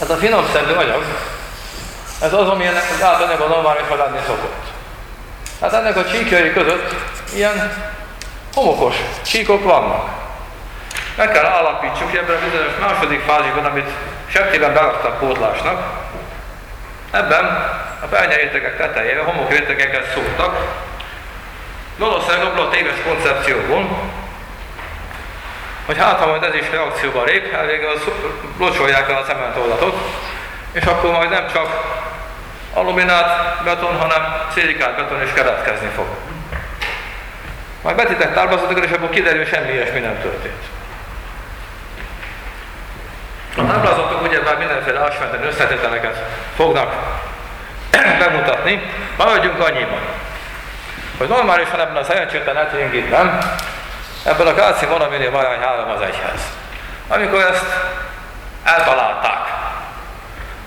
[0.00, 1.04] ez a finomszerű anyag,
[2.20, 4.64] ez az, amilyen az átanyag a normálisan lenni szokott.
[5.60, 6.94] Hát ennek a csíkjai között
[7.34, 7.72] ilyen
[8.54, 10.08] homokos csíkok vannak.
[11.16, 13.90] Meg kell állapítsuk, hogy ebben a bizonyos második fázisban, amit
[14.26, 15.82] septében beraktak pótlásnak,
[17.10, 17.44] ebben
[18.02, 20.56] a pernyerrétegek tetejére homokrétegeket szórtak,
[21.96, 24.12] valószínűleg abból a téves koncepcióból,
[25.86, 28.02] hogy hát ha majd ez is reakcióba lép, elvégül az
[28.58, 29.96] locsolják el a cementollatot,
[30.72, 31.68] és akkor majd nem csak
[32.74, 34.22] aluminát beton, hanem
[34.54, 36.06] szilikát beton is keletkezni fog.
[37.82, 40.62] Majd betitett táblázatokat, és akkor kiderül, hogy semmi ilyesmi nem történt.
[43.56, 46.24] A táblázatok ugyebár mindenféle ásványtani összetételeket
[46.56, 46.94] fognak
[48.18, 48.82] bemutatni,
[49.16, 50.00] maradjunk annyiban,
[51.18, 53.38] hogy normálisan ebben a szerencsétlen eténygitben
[54.24, 56.40] ebből a kálcium alumínium arány 3 az egyhez.
[57.08, 57.66] Amikor ezt
[58.64, 59.52] eltalálták,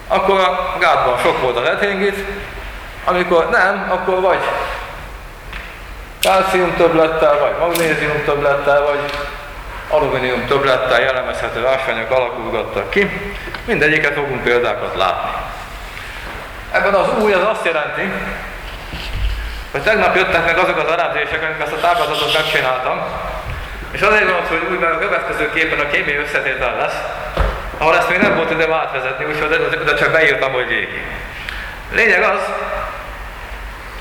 [0.08, 2.26] akkor a gátban sok volt az ethéngit,
[3.06, 4.40] amikor nem, akkor vagy
[6.20, 9.00] kálcium többlettel, vagy magnézium többlettel, vagy
[9.90, 13.36] alumínium többlettel jellemezhető ásványok alakulgattak ki.
[13.66, 15.32] Mindegyiket fogunk példákat látni.
[16.72, 18.12] Ebben az új az azt jelenti,
[19.78, 23.06] hogy tegnap jöttek meg azok az elemzések, amikor ezt a táblázatot megcsináltam,
[23.92, 26.96] és azért van hogy úgy, mert a következő képen a kémiai összetétel lesz,
[27.78, 31.02] ahol ezt még nem volt ide átvezetni, úgyhogy de csak beírtam, hogy végig.
[31.92, 32.40] Lényeg az,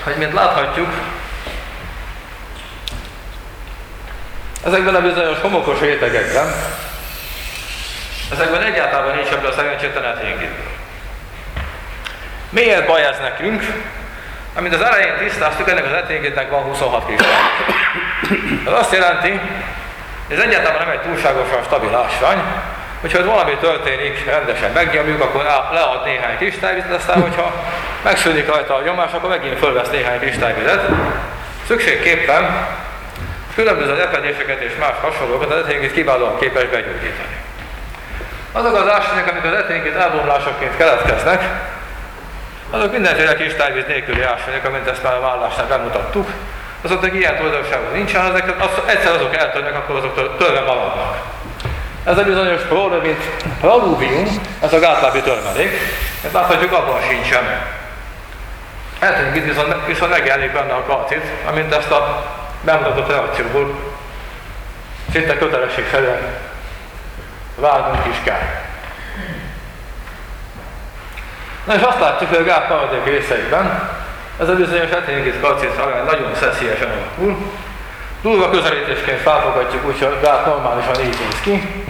[0.04, 0.92] hogy mint láthatjuk,
[4.66, 6.54] ezekben a bizonyos homokos rétegekben,
[8.32, 10.18] ezekben egyáltalán nincs ebből a szerencsétlen.
[12.48, 13.62] Miért baj ez nekünk?
[14.56, 17.26] Amint az elején tisztáztuk, ennek az eténkítnek van 26 kis.
[18.66, 19.40] Ez azt jelenti,
[20.28, 22.42] ez egyáltalán nem egy túlságosan stabil ásvány,
[23.00, 27.52] hogyha valami történik, rendesen megnyomjuk, akkor lead néhány kristályvizet, aztán hogyha
[28.02, 30.88] megszűnik rajta a nyomás, akkor megint fölvesz néhány kristályvizet.
[31.66, 32.66] Szükségképpen
[33.54, 37.36] különböző repedéseket és más hasonlókat az eténkit kiválóan képes begyógyítani.
[38.52, 41.42] Azok az ásványok, amik az eténkit elbomlásaként keletkeznek,
[42.76, 46.30] azok mindenféle kristályvíz nélküli ásványok, amint ezt már a vállásnál bemutattuk,
[46.82, 51.16] azoknak ilyen tulajdonságok nincsen, ezek, az, egyszer azok eltörnek, akkor azok törve maradnak.
[52.04, 53.24] Ez a bizonyos prole, mint
[53.60, 54.26] pralúvium,
[54.60, 55.70] ez a gátlábi törmelék,
[56.24, 57.44] ezt láthatjuk, abban sincsen.
[58.98, 62.26] Eltűnik itt viszont, viszont megjelenik benne a kalcit, amint ezt a
[62.64, 63.94] bemutatott reakcióból
[65.12, 66.18] szinte kötelesség szerint
[67.54, 68.64] vágnunk is kell.
[71.66, 73.90] Na és azt látjuk, hogy a gát maradék részeiben
[74.40, 77.36] ez a bizonyos eténygit kalcit arány nagyon szeszélyesen alakul.
[78.22, 81.84] Durva közelítésként felfogadjuk, úgyhogy a gát normálisan így néz ki.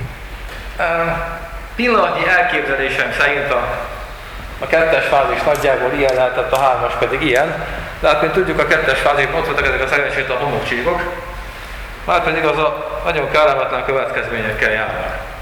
[1.77, 3.61] Pillanatnyi elképzelésem szerint a,
[4.59, 7.65] a kettes fázis nagyjából ilyen lehetett, a hármas pedig ilyen.
[8.01, 11.03] De hát, mint tudjuk, a kettes fázisban ott voltak ezek a szerencsétlen homokcsíkok,
[12.05, 15.36] már pedig az a nagyon kellemetlen következményekkel járnak.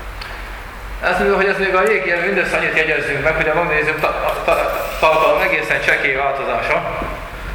[1.04, 4.42] Ez mondja, hogy ez még a jégien mindössze annyit jegyezzünk meg, hogy a magnézium ta-
[4.44, 6.82] ta- tartalom egészen csekély változása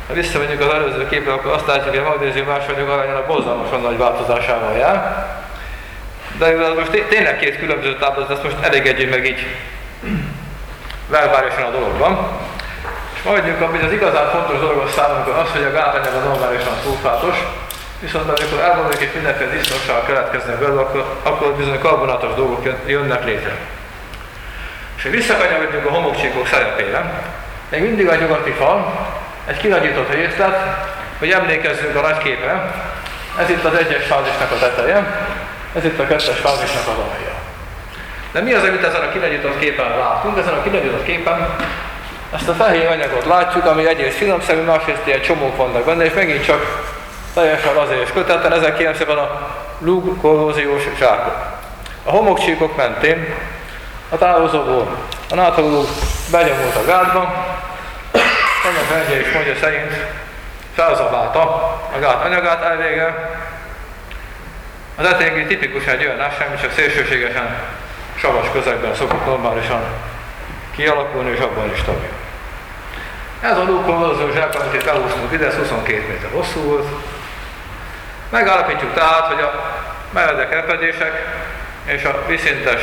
[0.09, 3.97] Ha visszamegyünk az előző képre, akkor azt látjuk, hogy a magnézium másanyag arányának borzalmasan nagy
[3.97, 5.27] változásával jár.
[6.37, 9.47] De mivel most tényleg két különböző táblázat, ezt most elégedjünk meg így
[11.07, 12.27] verbálisan a dologban.
[13.15, 17.37] És majdnem, ami az igazán fontos dolog számunkra az, hogy a gátanyag a normálisan szulfátos,
[17.99, 23.55] viszont amikor elmondjuk, hogy mindenféle disznóság keletkeznek belőle, akkor, akkor bizony karbonátos dolgok jönnek létre.
[24.97, 27.23] És ha visszakanyarodjunk a homokcsíkok szerepére,
[27.69, 29.07] még mindig a nyugati fal,
[29.45, 30.87] egy kinagyított részlet,
[31.19, 32.73] hogy emlékezzünk a nagy képre,
[33.39, 35.27] ez itt az egyes fázisnak a teteje,
[35.75, 37.33] ez itt a kettes fázisnak az alja.
[38.31, 40.37] De mi az, amit ezen a kinagyított képen látunk?
[40.37, 41.55] Ezen a kinagyított képen
[42.35, 46.45] ezt a fehér anyagot látjuk, ami egyrészt finomszerű, másrészt ilyen csomók vannak benne, és megint
[46.45, 46.91] csak
[47.39, 51.35] teljesen azért és kötetlen, ezek szépen a lúg korróziós zsákok.
[52.03, 53.35] A homokcsíkok mentén
[54.09, 54.87] a távozóból
[55.29, 55.85] a nátalú
[56.31, 57.19] benyomult a gátba,
[58.65, 59.91] annak rendje is mondja szerint
[60.73, 61.41] felzabálta
[61.95, 63.37] a gát anyagát elvége.
[64.95, 67.55] Az eténgi tipikus egy olyan ás, semmi csak szélsőségesen
[68.15, 69.81] savas közegben szokott normálisan
[70.75, 72.09] kialakulni, és abban is stabil.
[73.41, 76.87] Ez a lúkolózó zsák, amit itt elhúztunk ide, ez 22 méter hosszú volt.
[78.29, 79.81] Megállapítjuk tehát, hogy a
[80.13, 81.37] meredek repedések
[81.85, 82.81] és a viszintes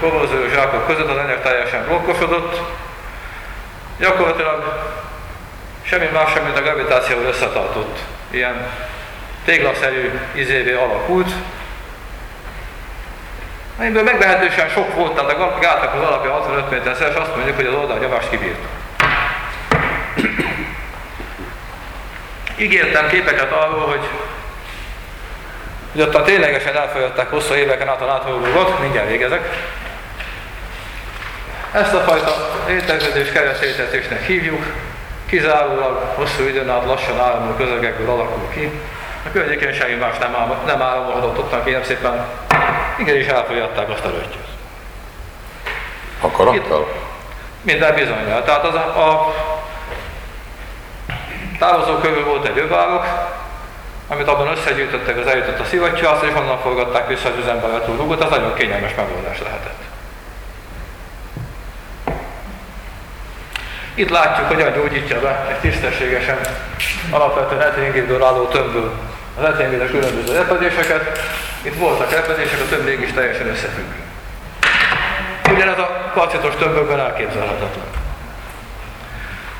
[0.00, 2.60] korróziós zsákok között az anyag teljesen blokkosodott.
[3.98, 4.90] Gyakorlatilag
[5.82, 7.98] semmi más sem, mint a gravitációval összetartott
[8.30, 8.70] ilyen
[9.44, 11.30] téglaszerű izévé alakult,
[13.78, 17.66] amiből meglehetősen sok volt, tehát a gátak az alapja 65 méter és azt mondjuk, hogy
[17.66, 18.66] az oldalnyomást kibírta.
[22.56, 24.08] Ígértem képeket arról, hogy,
[25.96, 29.48] hogy ott a ténylegesen elfolyották hosszú éveken át a láthólógot, mindjárt végezek.
[31.72, 34.64] Ezt a fajta léteződés keresztétetésnek hívjuk,
[35.26, 38.80] kizárólag hosszú időn át lassan áramló közegekből alakul ki.
[39.26, 42.26] A környékén semmi más nem, áll, nem áramolhatott ottan kérem szépen,
[42.98, 44.46] igenis elfolyatták azt a röttyöt.
[46.20, 46.92] Akarattal?
[47.62, 48.42] Minden bizonyal.
[48.42, 49.34] Tehát az a, a
[51.58, 53.04] távozó körül volt egy övárok,
[54.08, 58.24] amit abban összegyűjtöttek, az eljutott a szivattyúhoz, és onnan forgatták vissza az üzembe a rúgot,
[58.24, 59.82] az nagyon kényelmes megoldás lehetett.
[63.94, 66.38] Itt látjuk, hogyan gyógyítja be egy tisztességesen,
[67.10, 68.92] alapvetően eténgéből álló tömbből
[69.38, 71.18] az eténgébe különböző repedéseket.
[71.62, 74.02] Itt voltak repedések, a több mégis teljesen összefüggő.
[75.52, 77.84] Ugyanez a kalcitos tömbökben elképzelhetetlen.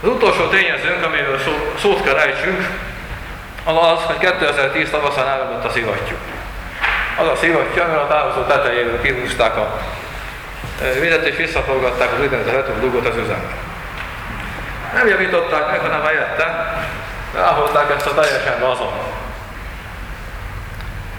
[0.02, 2.68] Az utolsó tényezőnk, amiről szó, szót kell ejtsünk,
[3.66, 6.16] az az, hogy 2010 tavaszán elromlott a szivattyú.
[7.18, 9.80] Az a szivattyú, amivel a távozó tetejéről kihúzták a
[11.00, 13.54] vizet és visszaforgatták az úgynevezett dugót az üzembe.
[14.94, 16.76] Nem javították meg, hanem helyette
[17.34, 18.92] ráholták ezt a teljesen lazon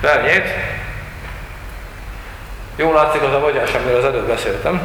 [0.01, 0.49] vernyét.
[2.75, 4.81] Jól látszik az a vagyás, amiről az előbb beszéltem.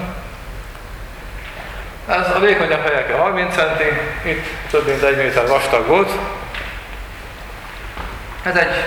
[2.08, 6.10] Ez a vékonyabb helyeken 30 cm, itt több mint egy méter vastag volt.
[8.42, 8.84] Ez egy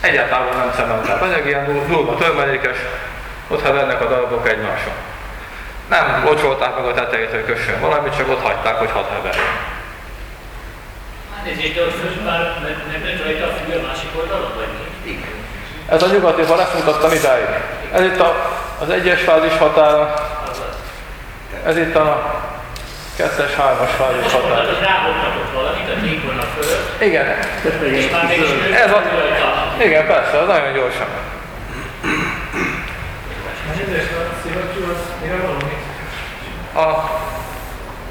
[0.00, 2.76] egyáltalán nem cementált anyag, ilyen durva törmelékes,
[3.48, 4.92] ott hevernek a darabok egymáson.
[5.88, 9.44] Nem locsolták meg a tetejét, hogy kössön valamit, csak ott hagyták, hogy hat heverjen.
[11.44, 12.40] De ott már
[12.92, 14.66] nem rajta a a másik oldalon, vagy
[15.04, 15.24] mi?
[15.88, 17.46] Ez a nyugati fal, ezt mutattam idáig.
[17.92, 18.34] Ez itt a,
[18.78, 20.14] az egyes fázis határa,
[21.66, 22.40] ez itt a
[23.16, 24.54] kettes, hármas fázis Most határa.
[24.54, 26.00] mondtad, hogy ráhogtatott valamit a
[27.02, 27.26] Igen,
[28.74, 29.02] Ez a-
[29.84, 31.06] igen, persze, az nagyon gyorsan.
[36.74, 37.10] A,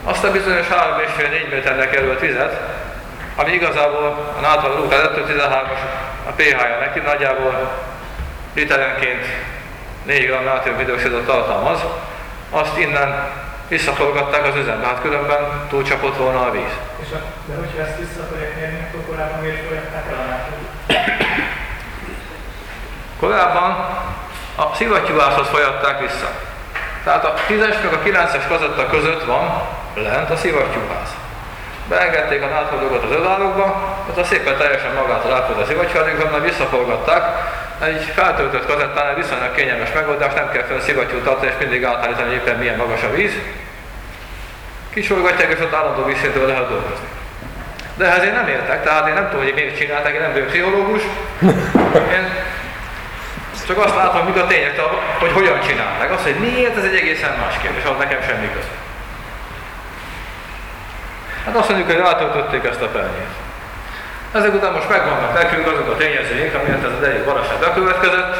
[0.04, 2.60] azt a bizonyos 3,5-4 méternek előtt vizet,
[3.36, 5.80] ami igazából a NATO rúg, az 13-as
[6.28, 7.72] a pH-ja neki nagyjából
[8.56, 9.26] literenként
[10.04, 11.80] 4 g nátriumhidroxidot tartalmaz,
[12.50, 13.30] azt innen
[13.72, 16.74] visszaforgatták az üzembe, hát különben túlcsapott volna a víz.
[17.04, 20.50] És a, de hogyha ezt vissza akarják nyerni, akkor korábban miért folyatták el a?
[23.20, 23.72] Korábban
[24.56, 26.30] a szivattyúvázhoz folyatták vissza.
[27.04, 29.62] Tehát a 10-es meg a 9-es kazetta között van
[29.94, 31.10] lent a szivattyúház.
[31.88, 37.24] Beengedték a náthodógot az övállókba, ott a szépen teljesen magától átfogott a szivattyúházig, onnan visszaforgatták.
[37.80, 42.36] Egy feltöltött kazettánál viszonylag kényelmes megoldás, nem kell fel szivattyút tartani, és mindig átállítani, hogy
[42.36, 43.34] éppen milyen magas a víz.
[44.94, 47.08] Kisorgatják, és ott állandó vízszintől lehet dolgozni.
[47.96, 50.48] De ehhez én nem értek, tehát én nem tudom, hogy miért csinálták, én nem vagyok
[50.48, 51.02] pszichológus.
[52.18, 52.26] Én
[53.68, 54.82] csak azt látom, mik a tények,
[55.20, 56.12] hogy hogyan csinálták.
[56.12, 58.76] Azt, hogy miért, ez egy egészen más kérdés, az nekem semmi köze.
[61.46, 63.41] Hát azt mondjuk, hogy rátöltötték ezt a pernyét.
[64.32, 68.36] Ezek után most megvannak nekünk azok a tényezőink, amiért ez az egyik baleset bekövetkezett.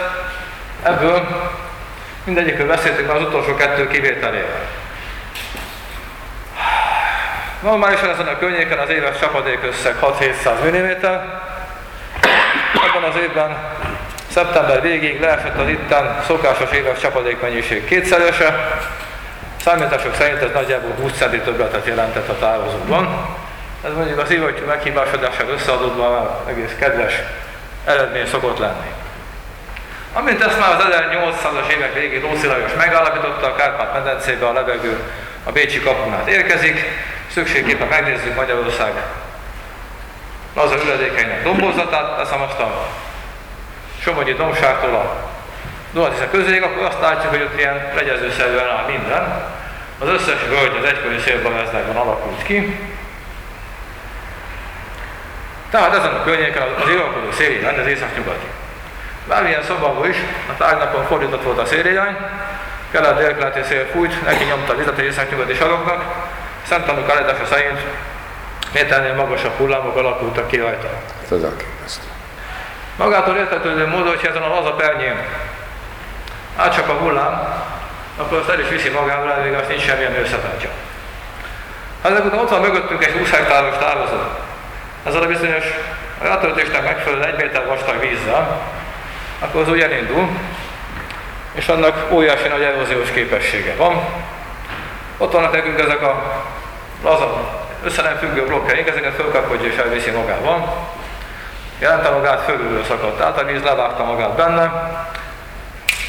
[0.84, 1.28] Ebből
[2.24, 4.62] mindegyikről beszéltünk már az utolsó kettő kivételével.
[7.62, 10.90] Normálisan ezen a környéken az éves csapadék összeg 6-700 mm.
[12.88, 13.58] Ebben az évben
[14.28, 18.80] szeptember végig leesett az itten szokásos éves csapadékmennyiség kétszerese.
[19.62, 23.40] Számítások szerint ez nagyjából 20 centi többletet jelentett a távozókban.
[23.86, 27.14] Ez mondjuk az ívótyú meghibásodással összeadódva egész kedves
[27.86, 28.90] eredmény szokott lenni.
[30.14, 35.00] Amint ezt már az 1800-as évek végén Lószi Lajos megállapította, a Kárpát-medencébe a levegő
[35.44, 36.80] a Bécsi kapunát érkezik,
[37.32, 38.92] szükségképpen megnézzük Magyarország
[40.56, 42.88] laza üledékeinek dombozatát, teszem azt a
[44.02, 45.30] Somogyi dombságtól a
[45.94, 49.44] Dunatisze közéig, akkor azt látjuk, hogy ott ilyen legyezőszerűen áll minden.
[50.00, 52.91] Az összes völgy az egykori szélbavezdekben alakult ki.
[55.72, 58.48] Tehát ezen a környéken az irgalkodó szélirány, az északnyugati.
[59.28, 60.18] Bármilyen szobában is,
[60.50, 62.18] a tárgnapon fordított volt a szélirány,
[62.92, 66.04] kelet délkeleti szél fújt, neki nyomta a vizet az északnyugati saroknak,
[66.68, 67.80] Szent Tanúk állítása szerint
[68.74, 70.90] méternél magasabb hullámok alakultak ki rajta.
[71.24, 72.08] Ez elképesztő.
[72.96, 75.16] Magától értetődő módon, hogyha ezen a laza pernyén
[76.56, 77.64] átcsap a hullám,
[78.18, 80.70] akkor azt el is viszi magával, elvég azt nincs semmilyen összetartja.
[82.04, 84.18] Hát ezek után ott van mögöttünk egy 20 hektáros távozó.
[85.04, 85.66] Ezzel a bizonyos
[86.22, 88.62] rátöltésnek megfelelő 1 méter vastag vízzel,
[89.40, 90.30] akkor az úgy elindul,
[91.54, 94.02] és annak óriási nagy eróziós képessége van.
[95.18, 96.44] Ott vannak nekünk ezek a
[97.04, 100.90] laza, össze nem függő blokkjaink, ezeket fölkapkodja és elviszi magával.
[101.80, 104.72] Jelente magát fölülről szakadt át, a víz levágta magát benne.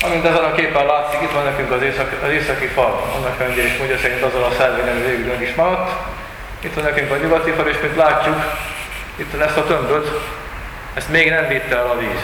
[0.05, 3.63] Amint ezen a képen látszik, itt van nekünk az északi, az északi fal, annak rendje
[3.63, 5.93] és mondja szerint azzal a szervényen végül is maradt.
[6.61, 8.37] Itt van nekünk a nyugati fal, és mint látjuk,
[9.17, 10.21] itt ezt a tömböt,
[10.95, 12.21] ezt még nem vitte el a víz.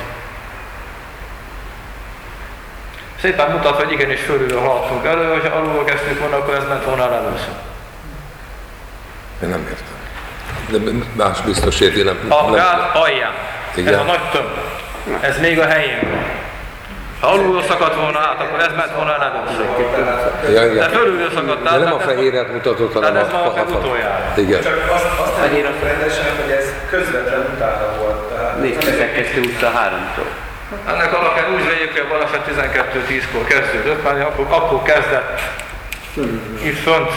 [3.20, 7.02] Szépen mutat, hogy igenis fölülről haladtunk elő, hogyha alulról kezdtük volna, akkor ez ment volna
[7.02, 7.54] el először.
[9.42, 9.96] Én nem értem.
[10.68, 12.18] De más biztos érti, nem.
[12.28, 12.52] A nem.
[12.52, 13.32] gát alján.
[13.74, 13.94] Igen.
[13.94, 14.48] Ez a nagy tömb.
[15.20, 16.24] Ez még a helyén van.
[17.20, 19.66] Ha alulról szakadt volna át, akkor ez ment volna el először.
[20.52, 21.78] Ja, De fölülről szakadt át.
[21.78, 24.32] De nem a fehéret mutatott, hanem Tehát ez a, ma a, a utoljára.
[24.36, 24.62] Igen.
[24.62, 26.47] Csak azt, azt mondjuk rendesen, hogy ez
[26.90, 28.32] közvetlen utána volt.
[28.34, 30.26] Tehát 412 utca 3-tól.
[30.86, 35.40] Ennek alapján úgy véljük, hogy baleset 12-10-kor kezdődött, mert akkor, akkor kezdett
[36.62, 37.10] itt fönt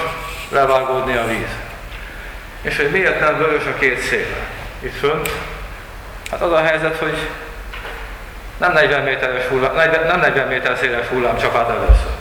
[0.50, 1.50] levágódni a víz.
[2.62, 4.36] És hogy miért nem vörös a két szél
[4.80, 5.30] itt fönt?
[6.32, 7.18] Hát az a helyzet, hogy
[8.58, 12.12] nem 40 méteres hullám, 40, nem 40 méter széles hullám csap át először.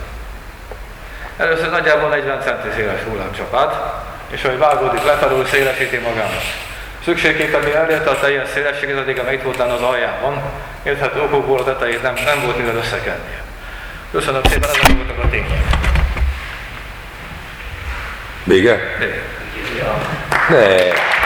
[1.37, 6.41] Először nagyjából 40 centi széles hullám csap át, és ahogy vágódik lefelől, szélesíti magának.
[7.03, 10.41] Szükségképpen mi elérte a teljes szélességet, addig a itt voltán az aljában,
[10.83, 13.43] érthető okokból a tetejét nem, nem volt mivel összekennie.
[14.11, 15.63] Köszönöm szépen, ezek voltak a tények.
[18.43, 18.79] Vége?
[18.99, 19.21] Tényleg.
[20.49, 21.19] Ne.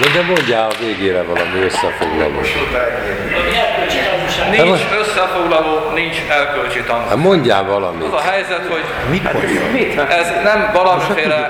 [0.00, 2.40] Na de mondjál a végére valami összefoglaló.
[4.50, 7.08] Nincs most- összefoglaló, nincs elkölcsi tanul.
[7.08, 8.06] Hát mondjál valamit.
[8.06, 9.98] Az a helyzet, hogy Mit?
[10.10, 11.48] ez nem valamiféle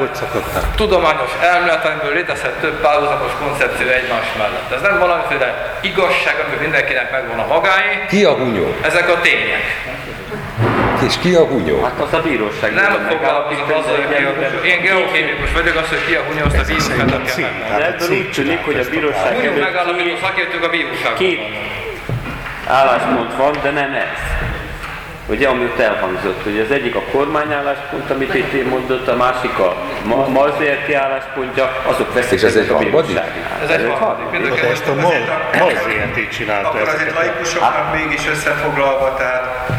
[0.77, 4.73] tudományos elmélet, amiből létezhet több párhuzamos koncepció egymás mellett.
[4.75, 8.05] Ez nem valamiféle igazság, amiből mindenkinek megvan a magáé.
[8.09, 8.75] Ki a hunyó?
[8.83, 9.65] Ezek a tények.
[11.07, 11.83] És ki a hunyó?
[11.83, 12.75] Hát az a bíróság.
[12.75, 16.65] Nem foglalkozom azzal, hogy a Én geokémikus vagyok, az, hogy ki a hunyó, azt a
[16.67, 17.79] bíróság kell meg.
[17.79, 21.41] De ebből úgy tűnik, hogy a bíróság Hunyó megállapító szakértők a bíróságban két
[22.67, 24.19] álláspont van, de nem ez.
[25.31, 29.17] Ugye, ami ott elhangzott, hogy az egyik a kormány álláspont, amit itt én mondott, a
[29.17, 33.07] másik a Ma- Marzérti álláspontja, azok veszik És ez egy a harmadik?
[33.07, 33.59] bíróságnál.
[33.63, 34.63] Ez egy harmadik.
[34.73, 39.71] Ezt a MAL ZRT csinálta Akkor azért laikusoknak mégis összefoglalva, tehát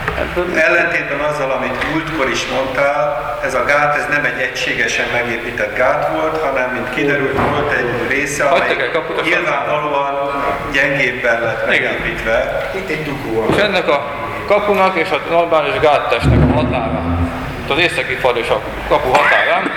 [0.56, 6.12] ellentétben azzal, amit múltkor is mondtál, ez a gát ez nem egy egységesen megépített gát
[6.14, 8.76] volt, hanem, mint kiderült, volt egy része, amely
[9.24, 10.44] nyilvánvalóan
[10.74, 12.70] gyengébben lett megépítve.
[12.76, 17.32] Itt egy dugó És ennek a kapunak és a normális gáttestnek a határán,
[17.64, 19.72] itt az északi fal és a kapu határán,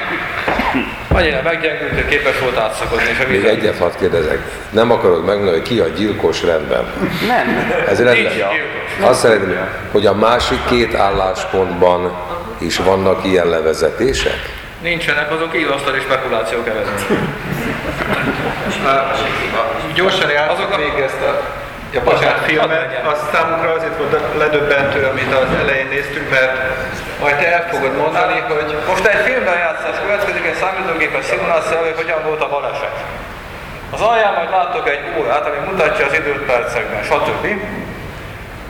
[1.09, 4.39] annyira meggyengült, hogy képes volt átszakadni, és a Még egyet hadd kérdezek.
[4.71, 6.85] Nem akarod megmondani, hogy ki a gyilkos rendben.
[7.29, 7.71] nem.
[7.89, 8.33] Ez Nincs rendben.
[8.33, 9.09] gyilkos.
[9.09, 12.17] Azt szeretném, hogy a másik két álláspontban
[12.59, 14.63] is vannak ilyen levezetések?
[14.83, 17.21] Nincsenek, azok ívasztali spekulációk eredménye.
[19.95, 20.77] Gyorsan azok a...
[20.77, 21.63] még ezt a
[21.95, 26.53] Ja, bocsánat, filmet, az számunkra azért volt ledöbbentő, amit az elején néztünk, mert
[27.21, 31.95] majd te el fogod mondani, hogy Most egy filmben játszás következik, egy számítógépes szimuláció, hogy
[31.97, 32.97] hogyan volt a baleset.
[33.91, 37.47] Az alján majd láttok egy órát, ami mutatja az időt percekben, stb.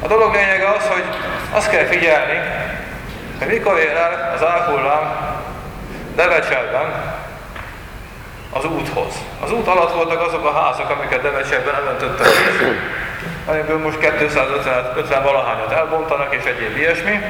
[0.05, 1.05] A dolog lényege az, hogy
[1.53, 2.39] azt kell figyelni,
[3.39, 5.05] hogy mikor ér el az árhullám
[6.15, 6.89] Devecserben
[8.51, 9.15] az úthoz.
[9.45, 12.27] Az út alatt voltak azok a házak, amiket Devecserben elöntöttek,
[13.47, 17.21] amiből most 250 valahányat elbontanak és egyéb ilyesmi.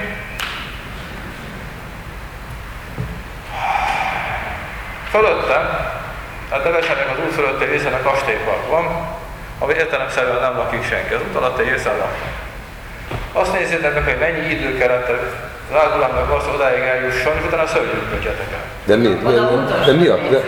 [5.10, 5.62] Fölöttem,
[6.48, 9.06] tehát Devecsernek az út fölötti részen a kastélypark van,
[9.58, 11.14] ami értelemszerűen nem lakik senki.
[11.14, 12.32] Az út alatti részen lakik.
[13.32, 18.46] Azt nézzétek meg, hogy mennyi idő kellett az árgulámnak az odáig eljusson, és utána szörnyűködjetek
[18.52, 18.62] el.
[18.84, 19.08] De mi?
[19.08, 19.30] De,
[19.86, 20.06] de mi?
[20.06, 20.40] a- De,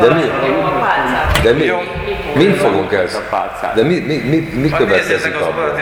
[0.00, 0.22] de mi?
[1.42, 1.66] De mi?
[2.34, 2.88] Mind fogunk
[3.30, 3.74] pálcát.
[3.74, 5.80] De mi, mi, mi, mi következik abból?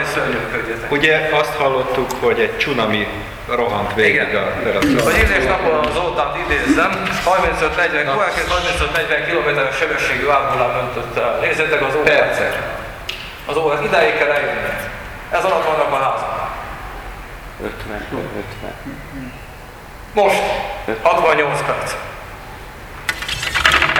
[0.89, 3.07] ugye azt hallottuk, hogy egy csunami
[3.49, 4.43] rohant végig Igen.
[4.43, 4.95] a teraszon.
[4.95, 9.49] Az idés napon az Zoltánt idézzem, 35-40, koránként 35-40 km
[9.79, 11.39] sebességű árgulám öntött el.
[11.41, 12.19] Nézzétek az órát.
[12.19, 12.53] Percek.
[13.45, 14.73] Az órát, idáig kell eljönni.
[15.31, 16.49] Ez alatt vannak a házak.
[17.63, 18.73] 50, 50.
[20.13, 20.41] Most
[21.01, 21.93] 68 perc.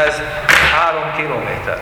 [0.08, 0.22] Ez
[0.72, 1.80] 3 kilométer.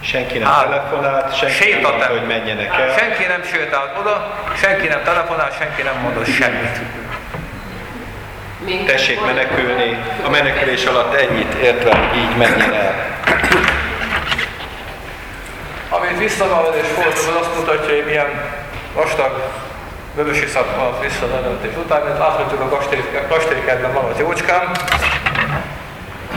[0.00, 0.64] Senki nem Áll.
[0.64, 1.90] telefonált, senki nem Sétatem.
[1.90, 2.94] mondta, hogy menjenek el.
[2.98, 6.78] Senki nem sétált oda, senki nem telefonál, senki nem mondott semmit.
[8.86, 12.94] Tessék menekülni, a menekülés alatt ennyit értve, így menjen el.
[15.88, 18.26] Amit visszavelés volt, az azt mutatja, hogy milyen
[18.94, 19.42] vastag
[20.14, 24.70] vörösi szak van visszavelőtés után, mint láthatjuk a kastély- kastélykertben van az jócskám,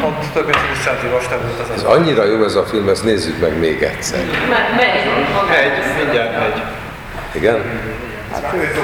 [0.03, 3.03] ott több mint 20 centi vastag volt az Ez annyira jó ez a film, ezt
[3.03, 4.19] nézzük meg még egyszer.
[4.19, 6.61] Egy, mindjárt megy.
[7.31, 7.61] Igen?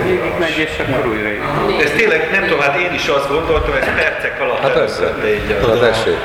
[0.03, 1.29] Végig megy, és akkor újra.
[1.83, 5.13] Ez tényleg, nem tudom, hát én is azt gondoltam, ez percek alatt Hát persze.
[5.61, 6.17] Na tessék.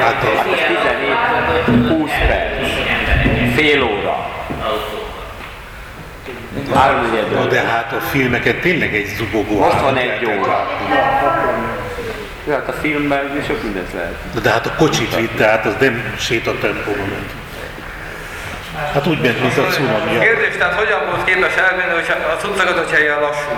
[0.00, 0.24] Hát
[1.66, 2.68] 17, 20 perc,
[3.54, 4.26] fél óra.
[6.70, 7.46] Óra.
[7.48, 9.58] de hát a filmeket tényleg egy zubogó.
[9.58, 10.66] Most van állat egy lehetett óra.
[12.48, 14.16] Ja, hát a filmben is sok mindent lehet.
[14.34, 17.30] Na de hát a kocsit vitte, hát az nem sétatempóban ment.
[18.94, 20.18] Hát úgy ment, mint a cunami.
[20.18, 23.50] Kérdés, tehát hogyan volt képes elvinni, hogy a cuccokat, hogyha ilyen lassú?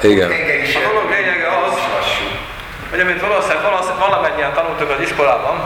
[0.00, 0.30] Igen.
[0.80, 1.74] A dolog lényege az,
[2.90, 3.62] hogy amint valószínűleg,
[3.98, 5.56] valamennyien tanultuk az iskolában,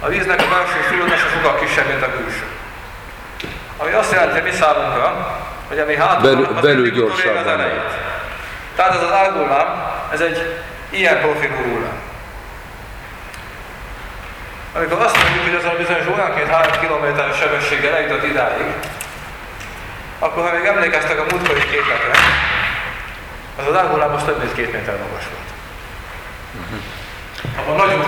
[0.00, 2.46] a víznek a belső súlyozása sokkal kisebb, mint a külső.
[3.76, 5.06] Ami azt jelenti mi számunkra,
[5.68, 7.92] hogy ami hátul Belül- van, az belül utolér az gyorsabban elejét.
[8.76, 9.68] Tehát ez az árgullám,
[10.12, 10.38] ez egy
[10.90, 11.81] ilyen hullám.
[14.72, 17.06] Amikor azt mondjuk, hogy az a bizonyos óránként 3 km
[17.40, 18.72] sebességgel eljutott idáig,
[20.18, 22.16] akkor ha még emlékeztek a múltkori képekre,
[23.58, 25.50] az az árgullám most több mint két méter magas volt.
[27.58, 28.04] Abban nagyon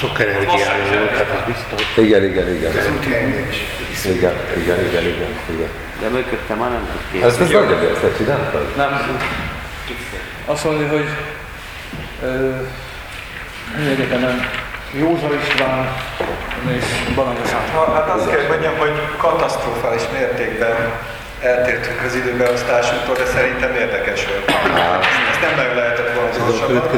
[0.00, 2.04] Sok, energiája volt, hát az biztos.
[2.04, 2.72] Igen, igen, igen.
[2.72, 5.70] Igen, igen, igen, igen, igen.
[6.00, 7.34] De mögöttem már nem tud képzelni.
[7.34, 8.76] Ezt, ezt nagyon ezt csináltad?
[8.76, 9.20] Nem.
[10.46, 11.08] Azt mondja, hogy
[13.90, 14.48] egyetemen
[14.92, 15.88] Józsa István
[16.76, 20.76] és Balagos Ha, hát azt kell mondjam, hogy katasztrofális mértékben
[21.40, 24.44] eltértünk az időbeosztásunktól, de szerintem érdekes volt.
[25.30, 26.90] Ezt nem nagyon lehetett volna gyorsabban.